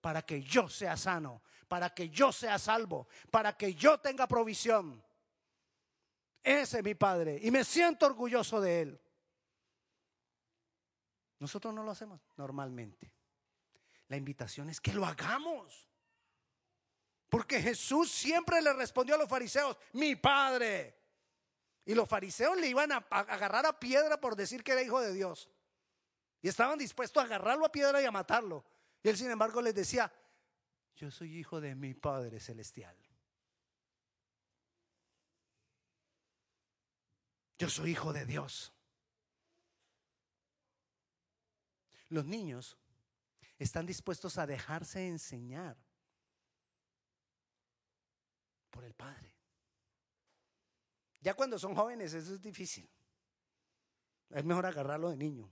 para 0.00 0.22
que 0.22 0.44
yo 0.44 0.68
sea 0.68 0.96
sano, 0.96 1.42
para 1.66 1.92
que 1.92 2.08
yo 2.08 2.30
sea 2.30 2.56
salvo, 2.56 3.08
para 3.32 3.56
que 3.56 3.74
yo 3.74 3.98
tenga 3.98 4.28
provisión. 4.28 5.04
Ese 6.40 6.78
es 6.78 6.84
mi 6.84 6.94
Padre 6.94 7.40
y 7.42 7.50
me 7.50 7.64
siento 7.64 8.06
orgulloso 8.06 8.60
de 8.60 8.82
Él. 8.82 9.00
Nosotros 11.40 11.74
no 11.74 11.82
lo 11.82 11.90
hacemos 11.90 12.20
normalmente. 12.36 13.12
La 14.06 14.16
invitación 14.16 14.70
es 14.70 14.80
que 14.80 14.92
lo 14.92 15.04
hagamos. 15.04 15.88
Porque 17.28 17.60
Jesús 17.60 18.08
siempre 18.08 18.62
le 18.62 18.72
respondió 18.72 19.16
a 19.16 19.18
los 19.18 19.28
fariseos, 19.28 19.76
mi 19.94 20.14
Padre. 20.14 20.99
Y 21.90 21.94
los 21.96 22.08
fariseos 22.08 22.56
le 22.56 22.68
iban 22.68 22.92
a 22.92 22.98
agarrar 23.10 23.66
a 23.66 23.76
piedra 23.76 24.20
por 24.20 24.36
decir 24.36 24.62
que 24.62 24.70
era 24.70 24.80
hijo 24.80 25.00
de 25.00 25.12
Dios. 25.12 25.50
Y 26.40 26.46
estaban 26.46 26.78
dispuestos 26.78 27.20
a 27.20 27.26
agarrarlo 27.26 27.66
a 27.66 27.72
piedra 27.72 28.00
y 28.00 28.04
a 28.04 28.12
matarlo. 28.12 28.64
Y 29.02 29.08
él, 29.08 29.16
sin 29.16 29.28
embargo, 29.28 29.60
les 29.60 29.74
decía, 29.74 30.12
yo 30.94 31.10
soy 31.10 31.36
hijo 31.36 31.60
de 31.60 31.74
mi 31.74 31.94
Padre 31.94 32.38
Celestial. 32.38 32.96
Yo 37.58 37.68
soy 37.68 37.90
hijo 37.90 38.12
de 38.12 38.24
Dios. 38.24 38.72
Los 42.08 42.24
niños 42.24 42.78
están 43.58 43.84
dispuestos 43.84 44.38
a 44.38 44.46
dejarse 44.46 45.08
enseñar 45.08 45.76
por 48.70 48.84
el 48.84 48.94
Padre. 48.94 49.29
Ya 51.20 51.34
cuando 51.34 51.58
son 51.58 51.74
jóvenes 51.74 52.14
eso 52.14 52.34
es 52.34 52.40
difícil. 52.40 52.88
Es 54.30 54.44
mejor 54.44 54.66
agarrarlo 54.66 55.10
de 55.10 55.16
niño. 55.16 55.50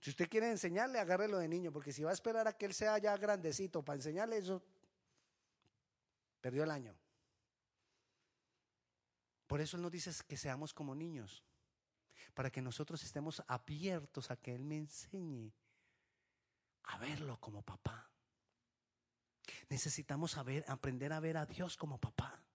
Si 0.00 0.10
usted 0.10 0.28
quiere 0.28 0.50
enseñarle, 0.50 0.98
agárrelo 0.98 1.38
de 1.38 1.48
niño, 1.48 1.72
porque 1.72 1.92
si 1.92 2.02
va 2.02 2.10
a 2.10 2.14
esperar 2.14 2.46
a 2.46 2.52
que 2.52 2.66
él 2.66 2.74
sea 2.74 2.98
ya 2.98 3.16
grandecito 3.16 3.82
para 3.82 3.96
enseñarle 3.96 4.36
eso, 4.38 4.62
perdió 6.40 6.64
el 6.64 6.70
año. 6.70 6.94
Por 9.46 9.60
eso 9.60 9.76
Él 9.76 9.82
nos 9.82 9.92
dice 9.92 10.10
que 10.26 10.36
seamos 10.36 10.74
como 10.74 10.94
niños. 10.94 11.42
para 12.34 12.50
que 12.50 12.60
nosotros 12.60 13.02
estemos 13.02 13.42
abiertos 13.46 14.30
a 14.30 14.36
que 14.36 14.54
Él 14.54 14.62
me 14.62 14.76
enseñe 14.76 15.54
a 16.82 16.98
verlo 16.98 17.40
como 17.40 17.62
papá. 17.62 18.10
Necesitamos 19.70 20.32
saber, 20.32 20.62
aprender 20.68 21.14
a 21.14 21.20
ver 21.20 21.38
a 21.38 21.46
Dios 21.46 21.78
como 21.78 21.98
papá. 21.98 22.45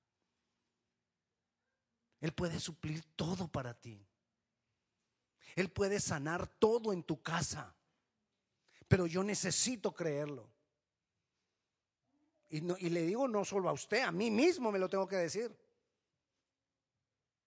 Él 2.21 2.31
puede 2.31 2.59
suplir 2.59 3.03
todo 3.15 3.47
para 3.47 3.73
ti. 3.73 4.07
Él 5.55 5.69
puede 5.69 5.99
sanar 5.99 6.47
todo 6.47 6.93
en 6.93 7.03
tu 7.03 7.21
casa. 7.21 7.75
Pero 8.87 9.07
yo 9.07 9.23
necesito 9.23 9.93
creerlo. 9.93 10.49
Y, 12.49 12.57
y, 12.57 12.89
le 12.89 13.03
digo 13.03 13.27
no 13.27 13.43
solo 13.43 13.69
a 13.69 13.73
usted, 13.73 14.01
a 14.01 14.11
mí 14.11 14.29
mismo 14.29 14.71
me 14.71 14.79
lo 14.79 14.87
tengo 14.87 15.07
que 15.07 15.15
decir. 15.15 15.55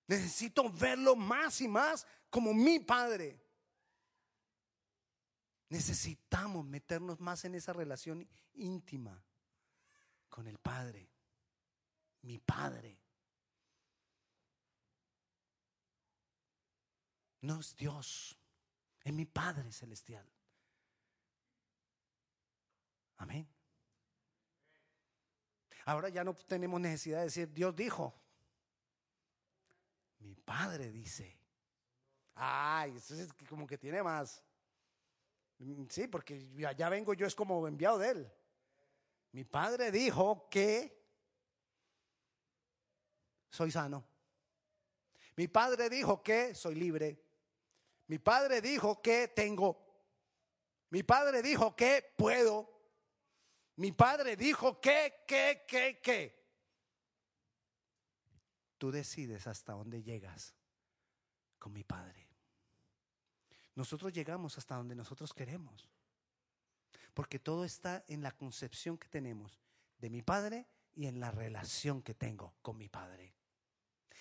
Necesito 0.06 0.70
verlo 0.70 1.16
más 1.16 1.60
y 1.60 1.68
más 1.68 2.06
como 2.28 2.52
mi 2.52 2.80
padre. 2.80 3.40
Necesitamos 5.68 6.64
meternos 6.64 7.20
más 7.20 7.44
en 7.44 7.54
esa 7.54 7.72
relación 7.72 8.28
íntima 8.54 9.24
con 10.28 10.46
el 10.46 10.58
Padre, 10.58 11.10
mi 12.22 12.38
Padre. 12.38 13.03
No 17.44 17.60
es 17.60 17.76
Dios, 17.76 18.38
es 19.02 19.12
mi 19.12 19.26
Padre 19.26 19.70
celestial. 19.70 20.26
Amén. 23.18 23.46
Ahora 25.84 26.08
ya 26.08 26.24
no 26.24 26.34
tenemos 26.34 26.80
necesidad 26.80 27.18
de 27.18 27.24
decir, 27.24 27.52
Dios 27.52 27.76
dijo. 27.76 28.18
Mi 30.20 30.34
Padre 30.34 30.90
dice. 30.90 31.38
Ay, 32.34 32.96
eso 32.96 33.14
es 33.14 33.30
como 33.46 33.66
que 33.66 33.76
tiene 33.76 34.02
más. 34.02 34.42
Sí, 35.90 36.08
porque 36.08 36.48
ya 36.56 36.88
vengo 36.88 37.12
yo, 37.12 37.26
es 37.26 37.34
como 37.34 37.68
enviado 37.68 37.98
de 37.98 38.08
Él. 38.08 38.32
Mi 39.32 39.44
Padre 39.44 39.90
dijo 39.90 40.48
que 40.48 40.98
soy 43.50 43.70
sano. 43.70 44.02
Mi 45.36 45.46
Padre 45.46 45.90
dijo 45.90 46.22
que 46.22 46.54
soy 46.54 46.76
libre. 46.76 47.23
Mi 48.06 48.18
padre 48.18 48.60
dijo 48.60 49.00
que 49.00 49.28
tengo. 49.28 49.84
Mi 50.90 51.02
padre 51.02 51.42
dijo 51.42 51.74
que 51.74 52.14
puedo. 52.16 52.70
Mi 53.76 53.92
padre 53.92 54.36
dijo 54.36 54.80
que, 54.80 55.24
que, 55.26 55.64
que, 55.66 56.00
que. 56.00 56.44
Tú 58.78 58.90
decides 58.90 59.46
hasta 59.46 59.72
dónde 59.72 60.02
llegas 60.02 60.54
con 61.58 61.72
mi 61.72 61.82
padre. 61.82 62.28
Nosotros 63.74 64.12
llegamos 64.12 64.56
hasta 64.58 64.76
donde 64.76 64.94
nosotros 64.94 65.32
queremos. 65.32 65.90
Porque 67.14 67.38
todo 67.38 67.64
está 67.64 68.04
en 68.08 68.22
la 68.22 68.32
concepción 68.32 68.98
que 68.98 69.08
tenemos 69.08 69.60
de 69.98 70.10
mi 70.10 70.22
padre 70.22 70.66
y 70.94 71.06
en 71.06 71.20
la 71.20 71.30
relación 71.30 72.02
que 72.02 72.14
tengo 72.14 72.54
con 72.60 72.76
mi 72.76 72.88
padre. 72.88 73.34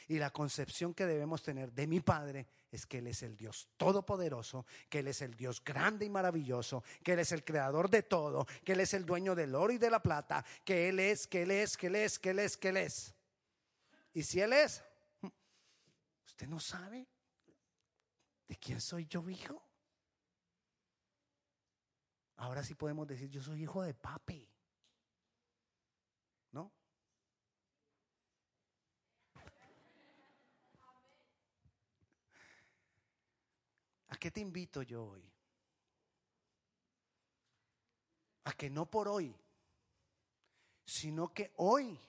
Y 0.07 0.19
la 0.19 0.31
concepción 0.31 0.93
que 0.93 1.05
debemos 1.05 1.41
tener 1.41 1.71
de 1.71 1.87
mi 1.87 1.99
Padre 1.99 2.47
es 2.71 2.85
que 2.85 2.97
Él 2.97 3.07
es 3.07 3.23
el 3.23 3.37
Dios 3.37 3.69
todopoderoso, 3.77 4.65
que 4.89 4.99
Él 4.99 5.07
es 5.07 5.21
el 5.21 5.35
Dios 5.35 5.63
grande 5.63 6.05
y 6.05 6.09
maravilloso, 6.09 6.83
que 7.03 7.13
Él 7.13 7.19
es 7.19 7.31
el 7.31 7.43
creador 7.43 7.89
de 7.89 8.03
todo, 8.03 8.45
que 8.63 8.73
Él 8.73 8.79
es 8.79 8.93
el 8.93 9.05
dueño 9.05 9.35
del 9.35 9.55
oro 9.55 9.73
y 9.73 9.77
de 9.77 9.89
la 9.89 10.01
plata, 10.01 10.43
que 10.65 10.89
Él 10.89 10.99
es, 10.99 11.27
que 11.27 11.43
Él 11.43 11.51
es, 11.51 11.77
que 11.77 11.87
Él 11.87 11.95
es, 11.95 12.19
que 12.19 12.29
Él 12.31 12.39
es, 12.39 12.57
que 12.57 12.69
Él 12.69 12.77
es. 12.77 13.13
Y 14.13 14.23
si 14.23 14.41
Él 14.41 14.53
es, 14.53 14.83
¿usted 16.25 16.47
no 16.47 16.59
sabe 16.59 17.07
de 18.47 18.55
quién 18.57 18.81
soy 18.81 19.05
yo 19.05 19.27
hijo? 19.29 19.61
Ahora 22.37 22.63
sí 22.63 22.75
podemos 22.75 23.07
decir, 23.07 23.29
yo 23.29 23.41
soy 23.41 23.63
hijo 23.63 23.81
de 23.83 23.93
papi. 23.93 24.49
¿No? 26.51 26.71
¿A 34.09 34.12
qué 34.23 34.31
te 34.31 34.39
invito 34.39 34.81
yo 34.83 35.03
hoy? 35.03 35.29
A 38.45 38.53
que 38.53 38.69
no 38.69 38.89
por 38.89 39.09
hoy, 39.09 39.35
sino 40.85 41.33
que 41.33 41.51
hoy 41.57 41.99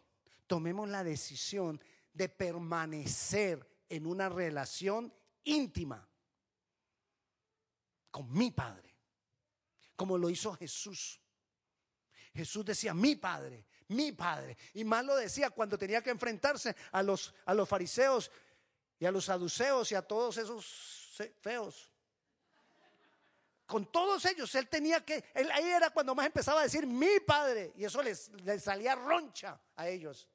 tomemos 0.46 0.88
la 0.88 1.03
decisión 1.03 1.81
de 2.12 2.29
permanecer 2.29 3.68
en 3.88 4.07
una 4.07 4.29
relación 4.29 5.12
íntima 5.42 6.09
con 8.12 8.33
mi 8.33 8.53
Padre, 8.53 8.94
como 9.96 10.16
lo 10.16 10.31
hizo 10.31 10.55
Jesús. 10.55 11.20
Jesús 12.33 12.64
decía, 12.64 12.94
mi 12.94 13.16
Padre, 13.16 13.66
mi 13.88 14.12
Padre. 14.12 14.57
Y 14.74 14.85
más 14.85 15.05
lo 15.05 15.16
decía 15.16 15.50
cuando 15.50 15.77
tenía 15.77 16.00
que 16.00 16.11
enfrentarse 16.11 16.77
a 16.92 17.03
los, 17.03 17.35
a 17.44 17.55
los 17.55 17.68
fariseos 17.68 18.31
y 19.00 19.05
a 19.05 19.11
los 19.11 19.24
saduceos 19.24 19.90
y 19.90 19.96
a 19.96 20.03
todos 20.03 20.37
esos 20.37 21.20
feos 21.40 21.90
con 23.66 23.90
todos 23.90 24.24
ellos, 24.27 24.55
él 24.55 24.68
tenía 24.68 25.05
que, 25.05 25.24
él, 25.35 25.50
ahí 25.50 25.64
era 25.64 25.90
cuando 25.90 26.14
más 26.14 26.27
empezaba 26.27 26.61
a 26.61 26.64
decir 26.64 26.87
mi 26.87 27.20
padre, 27.20 27.72
y 27.77 27.85
eso 27.85 28.03
les, 28.03 28.31
les 28.42 28.62
salía 28.62 28.94
roncha 28.94 29.61
a 29.77 29.88
ellos, 29.88 30.29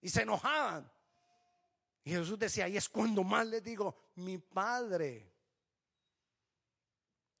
y 0.00 0.08
se 0.08 0.22
enojaban. 0.22 0.90
Y 2.02 2.12
Jesús 2.12 2.38
decía, 2.38 2.64
ahí 2.64 2.76
es 2.76 2.88
cuando 2.88 3.22
más 3.22 3.46
les 3.46 3.62
digo, 3.62 4.10
mi 4.16 4.38
padre, 4.38 5.30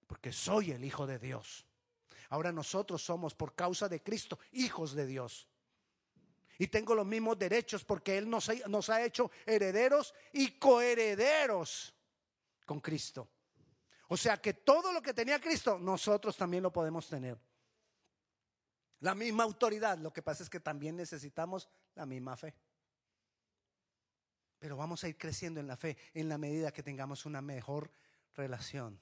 porque 0.06 0.32
soy 0.32 0.72
el 0.72 0.84
Hijo 0.84 1.06
de 1.06 1.18
Dios. 1.18 1.64
Ahora 2.28 2.52
nosotros 2.52 3.02
somos, 3.02 3.34
por 3.34 3.54
causa 3.54 3.88
de 3.88 4.02
Cristo, 4.02 4.38
hijos 4.52 4.94
de 4.94 5.06
Dios. 5.06 5.48
Y 6.58 6.68
tengo 6.68 6.94
los 6.94 7.06
mismos 7.06 7.38
derechos 7.38 7.84
porque 7.84 8.18
Él 8.18 8.28
nos 8.28 8.50
nos 8.68 8.90
ha 8.90 9.02
hecho 9.02 9.30
herederos 9.46 10.14
y 10.32 10.58
coherederos 10.58 11.94
con 12.66 12.80
Cristo. 12.80 13.28
O 14.12 14.16
sea 14.16 14.38
que 14.38 14.54
todo 14.54 14.92
lo 14.92 15.00
que 15.00 15.14
tenía 15.14 15.40
Cristo, 15.40 15.78
nosotros 15.78 16.36
también 16.36 16.64
lo 16.64 16.72
podemos 16.72 17.08
tener. 17.08 17.38
La 18.98 19.14
misma 19.14 19.44
autoridad, 19.44 19.98
lo 19.98 20.12
que 20.12 20.20
pasa 20.20 20.42
es 20.42 20.50
que 20.50 20.58
también 20.58 20.96
necesitamos 20.96 21.68
la 21.94 22.06
misma 22.06 22.36
fe. 22.36 22.52
Pero 24.58 24.76
vamos 24.76 25.04
a 25.04 25.08
ir 25.08 25.16
creciendo 25.16 25.60
en 25.60 25.68
la 25.68 25.76
fe 25.76 25.96
en 26.12 26.28
la 26.28 26.38
medida 26.38 26.72
que 26.72 26.82
tengamos 26.82 27.24
una 27.24 27.40
mejor 27.40 27.92
relación 28.34 29.00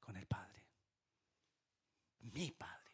con 0.00 0.16
el 0.16 0.26
Padre. 0.26 0.64
Mi 2.20 2.50
Padre. 2.50 2.92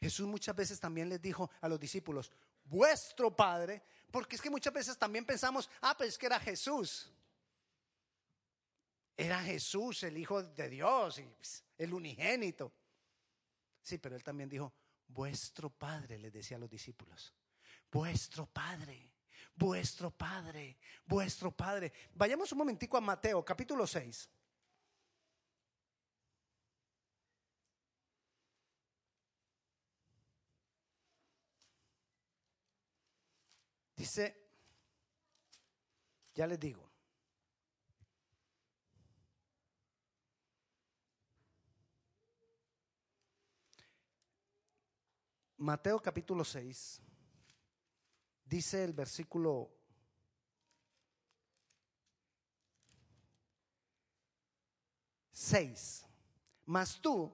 Jesús 0.00 0.26
muchas 0.26 0.56
veces 0.56 0.80
también 0.80 1.10
les 1.10 1.20
dijo 1.20 1.50
a 1.60 1.68
los 1.68 1.78
discípulos, 1.78 2.32
vuestro 2.64 3.36
Padre, 3.36 3.82
porque 4.10 4.36
es 4.36 4.42
que 4.42 4.48
muchas 4.48 4.72
veces 4.72 4.96
también 4.96 5.26
pensamos, 5.26 5.68
ah, 5.82 5.94
pues 5.94 6.08
es 6.08 6.18
que 6.18 6.26
era 6.26 6.40
Jesús. 6.40 7.12
Era 9.16 9.42
Jesús, 9.42 10.02
el 10.02 10.18
Hijo 10.18 10.42
de 10.42 10.68
Dios, 10.68 11.22
pues, 11.36 11.64
el 11.78 11.94
unigénito. 11.94 12.72
Sí, 13.80 13.98
pero 13.98 14.14
él 14.14 14.22
también 14.22 14.48
dijo, 14.48 14.74
vuestro 15.08 15.70
Padre, 15.70 16.18
le 16.18 16.30
decía 16.30 16.56
a 16.56 16.60
los 16.60 16.68
discípulos, 16.68 17.32
vuestro 17.90 18.46
Padre, 18.46 19.10
vuestro 19.54 20.10
Padre, 20.10 20.76
vuestro 21.06 21.50
Padre. 21.50 21.92
Vayamos 22.14 22.52
un 22.52 22.58
momentico 22.58 22.96
a 22.96 23.00
Mateo, 23.00 23.44
capítulo 23.44 23.86
6. 23.86 24.28
Dice, 33.96 34.46
ya 36.34 36.46
les 36.46 36.60
digo, 36.60 36.85
Mateo 45.58 46.00
capítulo 46.00 46.44
6, 46.44 47.00
dice 48.44 48.84
el 48.84 48.92
versículo 48.92 49.70
6. 55.30 56.04
Mas 56.66 57.00
tú, 57.00 57.32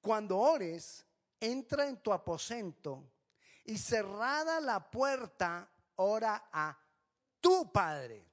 cuando 0.00 0.38
ores, 0.38 1.06
entra 1.40 1.86
en 1.86 1.96
tu 1.96 2.12
aposento 2.12 3.02
y 3.64 3.78
cerrada 3.78 4.60
la 4.60 4.90
puerta, 4.90 5.70
ora 5.96 6.48
a 6.52 6.78
tu 7.40 7.72
Padre. 7.72 8.26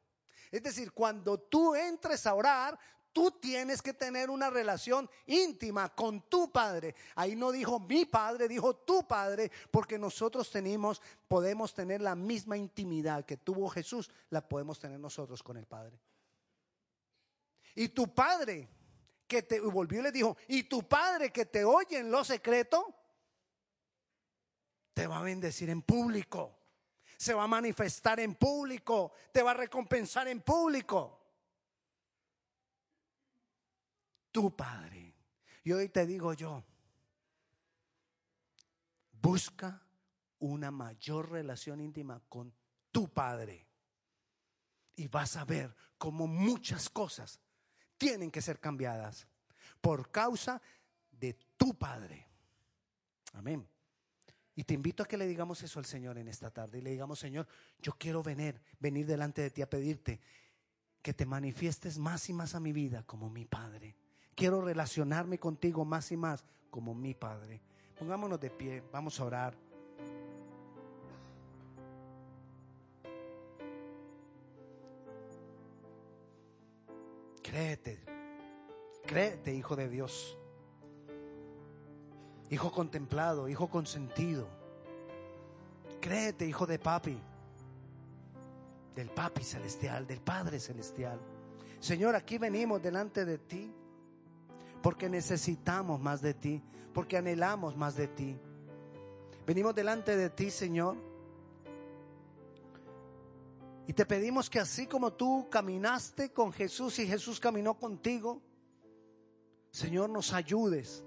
Es 0.52 0.64
decir, 0.64 0.92
cuando 0.92 1.40
tú 1.40 1.76
entres 1.76 2.26
a 2.26 2.34
orar, 2.34 2.78
tú 3.14 3.32
tienes 3.32 3.82
que 3.82 3.94
tener 3.94 4.30
una 4.30 4.50
relación 4.50 5.10
íntima 5.26 5.94
con 5.96 6.22
tu 6.30 6.52
padre. 6.52 6.96
Ahí 7.16 7.36
no 7.36 7.52
dijo 7.52 7.80
mi 7.80 8.06
padre, 8.06 8.48
dijo 8.48 8.76
tu 8.76 9.08
padre, 9.08 9.52
porque 9.72 9.98
nosotros 9.98 10.50
tenemos, 10.52 11.02
podemos 11.28 11.74
tener 11.74 12.02
la 12.02 12.16
misma 12.16 12.58
intimidad 12.58 13.26
que 13.26 13.38
tuvo 13.38 13.70
Jesús, 13.70 14.10
la 14.30 14.48
podemos 14.48 14.80
tener 14.80 15.00
nosotros 15.00 15.44
con 15.44 15.58
el 15.58 15.66
Padre. 15.66 16.00
Y 17.76 17.90
tu 17.90 18.14
padre 18.14 18.68
que 19.28 19.44
te 19.44 19.60
volvió 19.60 20.00
y 20.00 20.04
le 20.04 20.12
dijo, 20.12 20.36
y 20.48 20.64
tu 20.64 20.88
padre 20.88 21.32
que 21.32 21.46
te 21.46 21.64
oye 21.64 22.00
en 22.00 22.12
lo 22.12 22.24
secreto, 22.24 22.96
te 24.94 25.08
va 25.08 25.20
a 25.20 25.24
bendecir 25.24 25.70
en 25.70 25.82
público. 25.82 26.58
Se 27.18 27.34
va 27.34 27.44
a 27.44 27.48
manifestar 27.48 28.20
en 28.20 28.36
público, 28.36 29.14
te 29.32 29.44
va 29.44 29.52
a 29.52 29.54
recompensar 29.54 30.28
en 30.28 30.42
público. 30.42 31.19
Tu 34.32 34.56
padre. 34.56 35.16
Y 35.64 35.72
hoy 35.72 35.90
te 35.90 36.06
digo 36.06 36.34
yo, 36.34 36.64
busca 39.22 39.82
una 40.40 40.72
mayor 40.72 41.32
relación 41.32 41.82
íntima 41.82 42.22
con 42.30 42.54
tu 42.92 43.10
padre. 43.10 43.68
Y 44.96 45.08
vas 45.08 45.38
a 45.38 45.46
ver 45.46 45.76
cómo 45.98 46.28
muchas 46.28 46.90
cosas 46.90 47.40
tienen 47.98 48.32
que 48.32 48.42
ser 48.42 48.60
cambiadas 48.60 49.28
por 49.82 50.10
causa 50.10 50.62
de 51.12 51.34
tu 51.58 51.78
Padre. 51.78 52.28
Amén. 53.34 53.68
Y 54.56 54.64
te 54.64 54.74
invito 54.74 55.04
a 55.04 55.06
que 55.06 55.18
le 55.18 55.28
digamos 55.28 55.62
eso 55.64 55.80
al 55.80 55.86
Señor 55.86 56.18
en 56.18 56.28
esta 56.28 56.50
tarde 56.50 56.80
y 56.80 56.82
le 56.82 56.92
digamos, 56.92 57.20
Señor, 57.20 57.48
yo 57.80 57.94
quiero 57.94 58.24
venir, 58.24 58.60
venir 58.80 59.06
delante 59.06 59.42
de 59.42 59.52
ti 59.52 59.62
a 59.62 59.70
pedirte 59.70 60.20
que 61.02 61.14
te 61.14 61.26
manifiestes 61.26 61.98
más 61.98 62.28
y 62.30 62.34
más 62.34 62.56
a 62.56 62.60
mi 62.60 62.74
vida 62.74 63.04
como 63.04 63.30
mi 63.30 63.46
Padre. 63.46 63.96
Quiero 64.40 64.62
relacionarme 64.62 65.38
contigo 65.38 65.84
más 65.84 66.14
y 66.14 66.16
más 66.16 66.46
como 66.70 66.96
mi 66.96 67.14
Padre. 67.14 67.62
Pongámonos 68.00 68.40
de 68.40 68.50
pie, 68.50 68.82
vamos 68.90 69.20
a 69.20 69.26
orar. 69.26 69.54
Créete, 77.44 78.00
créete, 79.06 79.54
hijo 79.54 79.76
de 79.76 79.90
Dios. 79.90 80.38
Hijo 82.50 82.72
contemplado, 82.72 83.50
hijo 83.50 83.68
consentido. 83.68 84.48
Créete, 86.00 86.48
hijo 86.48 86.66
de 86.66 86.80
papi. 86.80 87.22
Del 88.96 89.10
papi 89.10 89.44
celestial, 89.44 90.08
del 90.08 90.22
Padre 90.22 90.62
celestial. 90.62 91.20
Señor, 91.82 92.16
aquí 92.16 92.38
venimos 92.38 92.82
delante 92.82 93.26
de 93.26 93.38
ti 93.38 93.76
porque 94.82 95.10
necesitamos 95.10 96.00
más 96.00 96.22
de 96.22 96.34
ti, 96.34 96.62
porque 96.94 97.18
anhelamos 97.18 97.76
más 97.76 97.96
de 97.96 98.08
ti. 98.08 98.38
Venimos 99.46 99.74
delante 99.76 100.16
de 100.16 100.30
ti, 100.30 100.52
Señor, 100.52 100.96
y 103.88 103.94
te 103.94 104.06
pedimos 104.06 104.50
que 104.50 104.60
así 104.60 104.86
como 104.86 105.14
tú 105.14 105.48
caminaste 105.50 106.32
con 106.32 106.54
Jesús 106.54 107.00
y 107.00 107.08
Jesús 107.08 107.40
caminó 107.40 107.74
contigo, 107.74 108.40
Señor, 109.72 110.10
nos 110.10 110.32
ayudes 110.34 111.04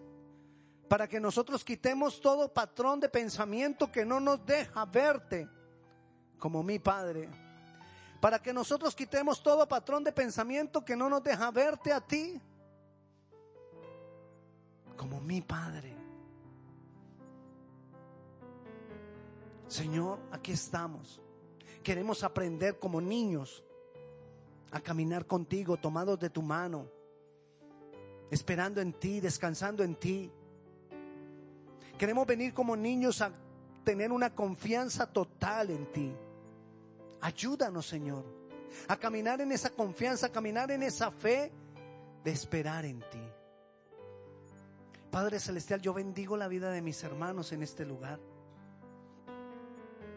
para 0.89 1.09
que 1.09 1.21
nosotros 1.21 1.65
quitemos 1.65 2.21
todo 2.21 2.53
patrón 2.53 3.01
de 3.01 3.09
pensamiento 3.09 3.91
que 3.91 4.05
no 4.05 4.21
nos 4.21 4.45
deja 4.45 4.85
verte 4.85 5.49
como 6.39 6.63
mi 6.63 6.79
Padre. 6.79 7.31
Para 8.21 8.43
que 8.43 8.53
nosotros 8.53 8.95
quitemos 8.95 9.43
todo 9.43 9.67
patrón 9.67 10.05
de 10.05 10.13
pensamiento 10.13 10.85
que 10.85 10.97
no 10.97 11.09
nos 11.09 11.23
deja 11.23 11.51
verte 11.51 11.93
a 11.93 12.01
ti 12.01 12.41
como 15.03 15.21
mi 15.21 15.41
Padre. 15.41 15.93
Señor, 19.67 20.21
aquí 20.31 20.53
estamos. 20.53 21.21
Queremos 21.83 22.23
aprender 22.23 22.79
como 22.79 23.01
niños 23.01 23.65
a 24.71 24.81
caminar 24.81 25.27
contigo, 25.27 25.77
tomados 25.77 26.21
de 26.21 26.31
tu 26.31 26.41
mano, 26.41 26.87
esperando 28.31 28.81
en 28.81 28.93
ti, 28.93 29.19
descansando 29.19 29.83
en 29.83 29.97
ti. 29.97 30.31
Queremos 31.99 32.25
venir 32.25 32.55
como 32.55 32.77
niños 32.77 33.23
a 33.23 33.33
tener 33.83 34.13
una 34.13 34.33
confianza 34.33 35.05
total 35.05 35.71
en 35.71 35.91
ti. 35.91 36.13
Ayúdanos, 37.23 37.89
Señor, 37.89 38.25
a 38.87 38.97
caminar 38.97 39.41
en 39.41 39.51
esa 39.51 39.71
confianza, 39.71 40.27
a 40.27 40.33
caminar 40.33 40.71
en 40.71 40.85
esa 40.85 41.11
fe 41.11 41.51
de 42.23 42.31
esperar 42.31 42.85
en 42.85 43.01
ti. 43.01 43.32
Padre 45.13 45.39
Celestial, 45.41 45.83
yo 45.83 45.93
bendigo 45.93 46.39
la 46.39 46.49
vida 46.49 46.71
de 46.71 46.81
mis 46.81 47.05
hermanos 47.05 47.53
en 47.53 47.63
este 47.63 47.85
lugar. 47.85 48.19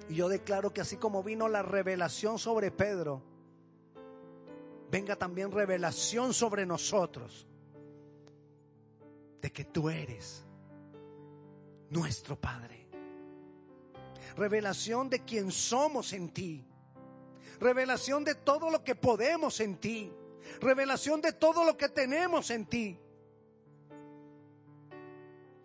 Y 0.07 0.15
yo 0.15 0.29
declaro 0.29 0.71
que 0.71 0.79
así 0.79 0.95
como 0.95 1.21
vino 1.21 1.49
la 1.49 1.61
revelación 1.63 2.39
sobre 2.39 2.71
Pedro, 2.71 3.21
venga 4.89 5.17
también 5.17 5.51
revelación 5.51 6.33
sobre 6.33 6.65
nosotros 6.65 7.45
de 9.41 9.51
que 9.51 9.65
tú 9.65 9.89
eres 9.89 10.45
nuestro 11.89 12.39
Padre. 12.39 12.87
Revelación 14.37 15.09
de 15.09 15.25
quién 15.25 15.51
somos 15.51 16.13
en 16.13 16.29
ti. 16.29 16.65
Revelación 17.59 18.23
de 18.23 18.35
todo 18.35 18.69
lo 18.69 18.81
que 18.81 18.95
podemos 18.95 19.59
en 19.59 19.75
ti. 19.75 20.09
Revelación 20.61 21.19
de 21.19 21.33
todo 21.33 21.65
lo 21.65 21.75
que 21.75 21.89
tenemos 21.89 22.49
en 22.49 22.65
ti. 22.65 22.97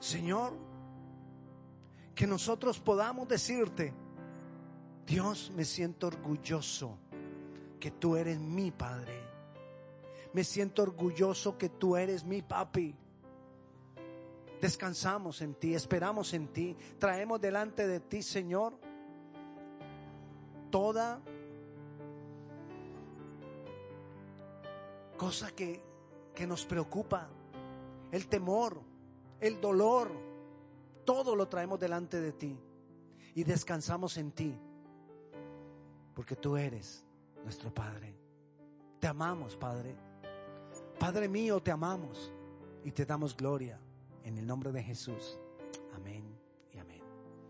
Señor, 0.00 0.54
que 2.14 2.26
nosotros 2.26 2.80
podamos 2.80 3.28
decirte, 3.28 3.92
Dios, 5.06 5.52
me 5.54 5.64
siento 5.64 6.06
orgulloso 6.06 6.98
que 7.78 7.90
tú 7.90 8.16
eres 8.16 8.38
mi 8.38 8.70
Padre. 8.70 9.20
Me 10.32 10.42
siento 10.42 10.82
orgulloso 10.82 11.58
que 11.58 11.68
tú 11.68 11.96
eres 11.96 12.24
mi 12.24 12.40
papi. 12.40 12.94
Descansamos 14.60 15.40
en 15.42 15.54
ti, 15.54 15.74
esperamos 15.74 16.32
en 16.34 16.48
ti, 16.48 16.76
traemos 16.98 17.40
delante 17.40 17.86
de 17.86 18.00
ti, 18.00 18.22
Señor, 18.22 18.74
toda 20.70 21.20
cosa 25.16 25.50
que, 25.50 25.82
que 26.34 26.46
nos 26.46 26.64
preocupa, 26.66 27.28
el 28.12 28.28
temor, 28.28 28.89
el 29.40 29.60
dolor, 29.60 30.10
todo 31.04 31.34
lo 31.34 31.48
traemos 31.48 31.80
delante 31.80 32.20
de 32.20 32.32
ti 32.32 32.58
y 33.34 33.44
descansamos 33.44 34.16
en 34.16 34.32
ti 34.32 34.58
porque 36.14 36.36
tú 36.36 36.56
eres 36.56 37.04
nuestro 37.44 37.72
Padre. 37.72 38.14
Te 38.98 39.06
amamos, 39.06 39.56
Padre. 39.56 39.96
Padre 40.98 41.28
mío, 41.28 41.62
te 41.62 41.70
amamos 41.70 42.30
y 42.84 42.92
te 42.92 43.06
damos 43.06 43.34
gloria 43.34 43.80
en 44.24 44.36
el 44.36 44.46
nombre 44.46 44.70
de 44.70 44.82
Jesús. 44.82 45.38
Amén. 45.94 46.29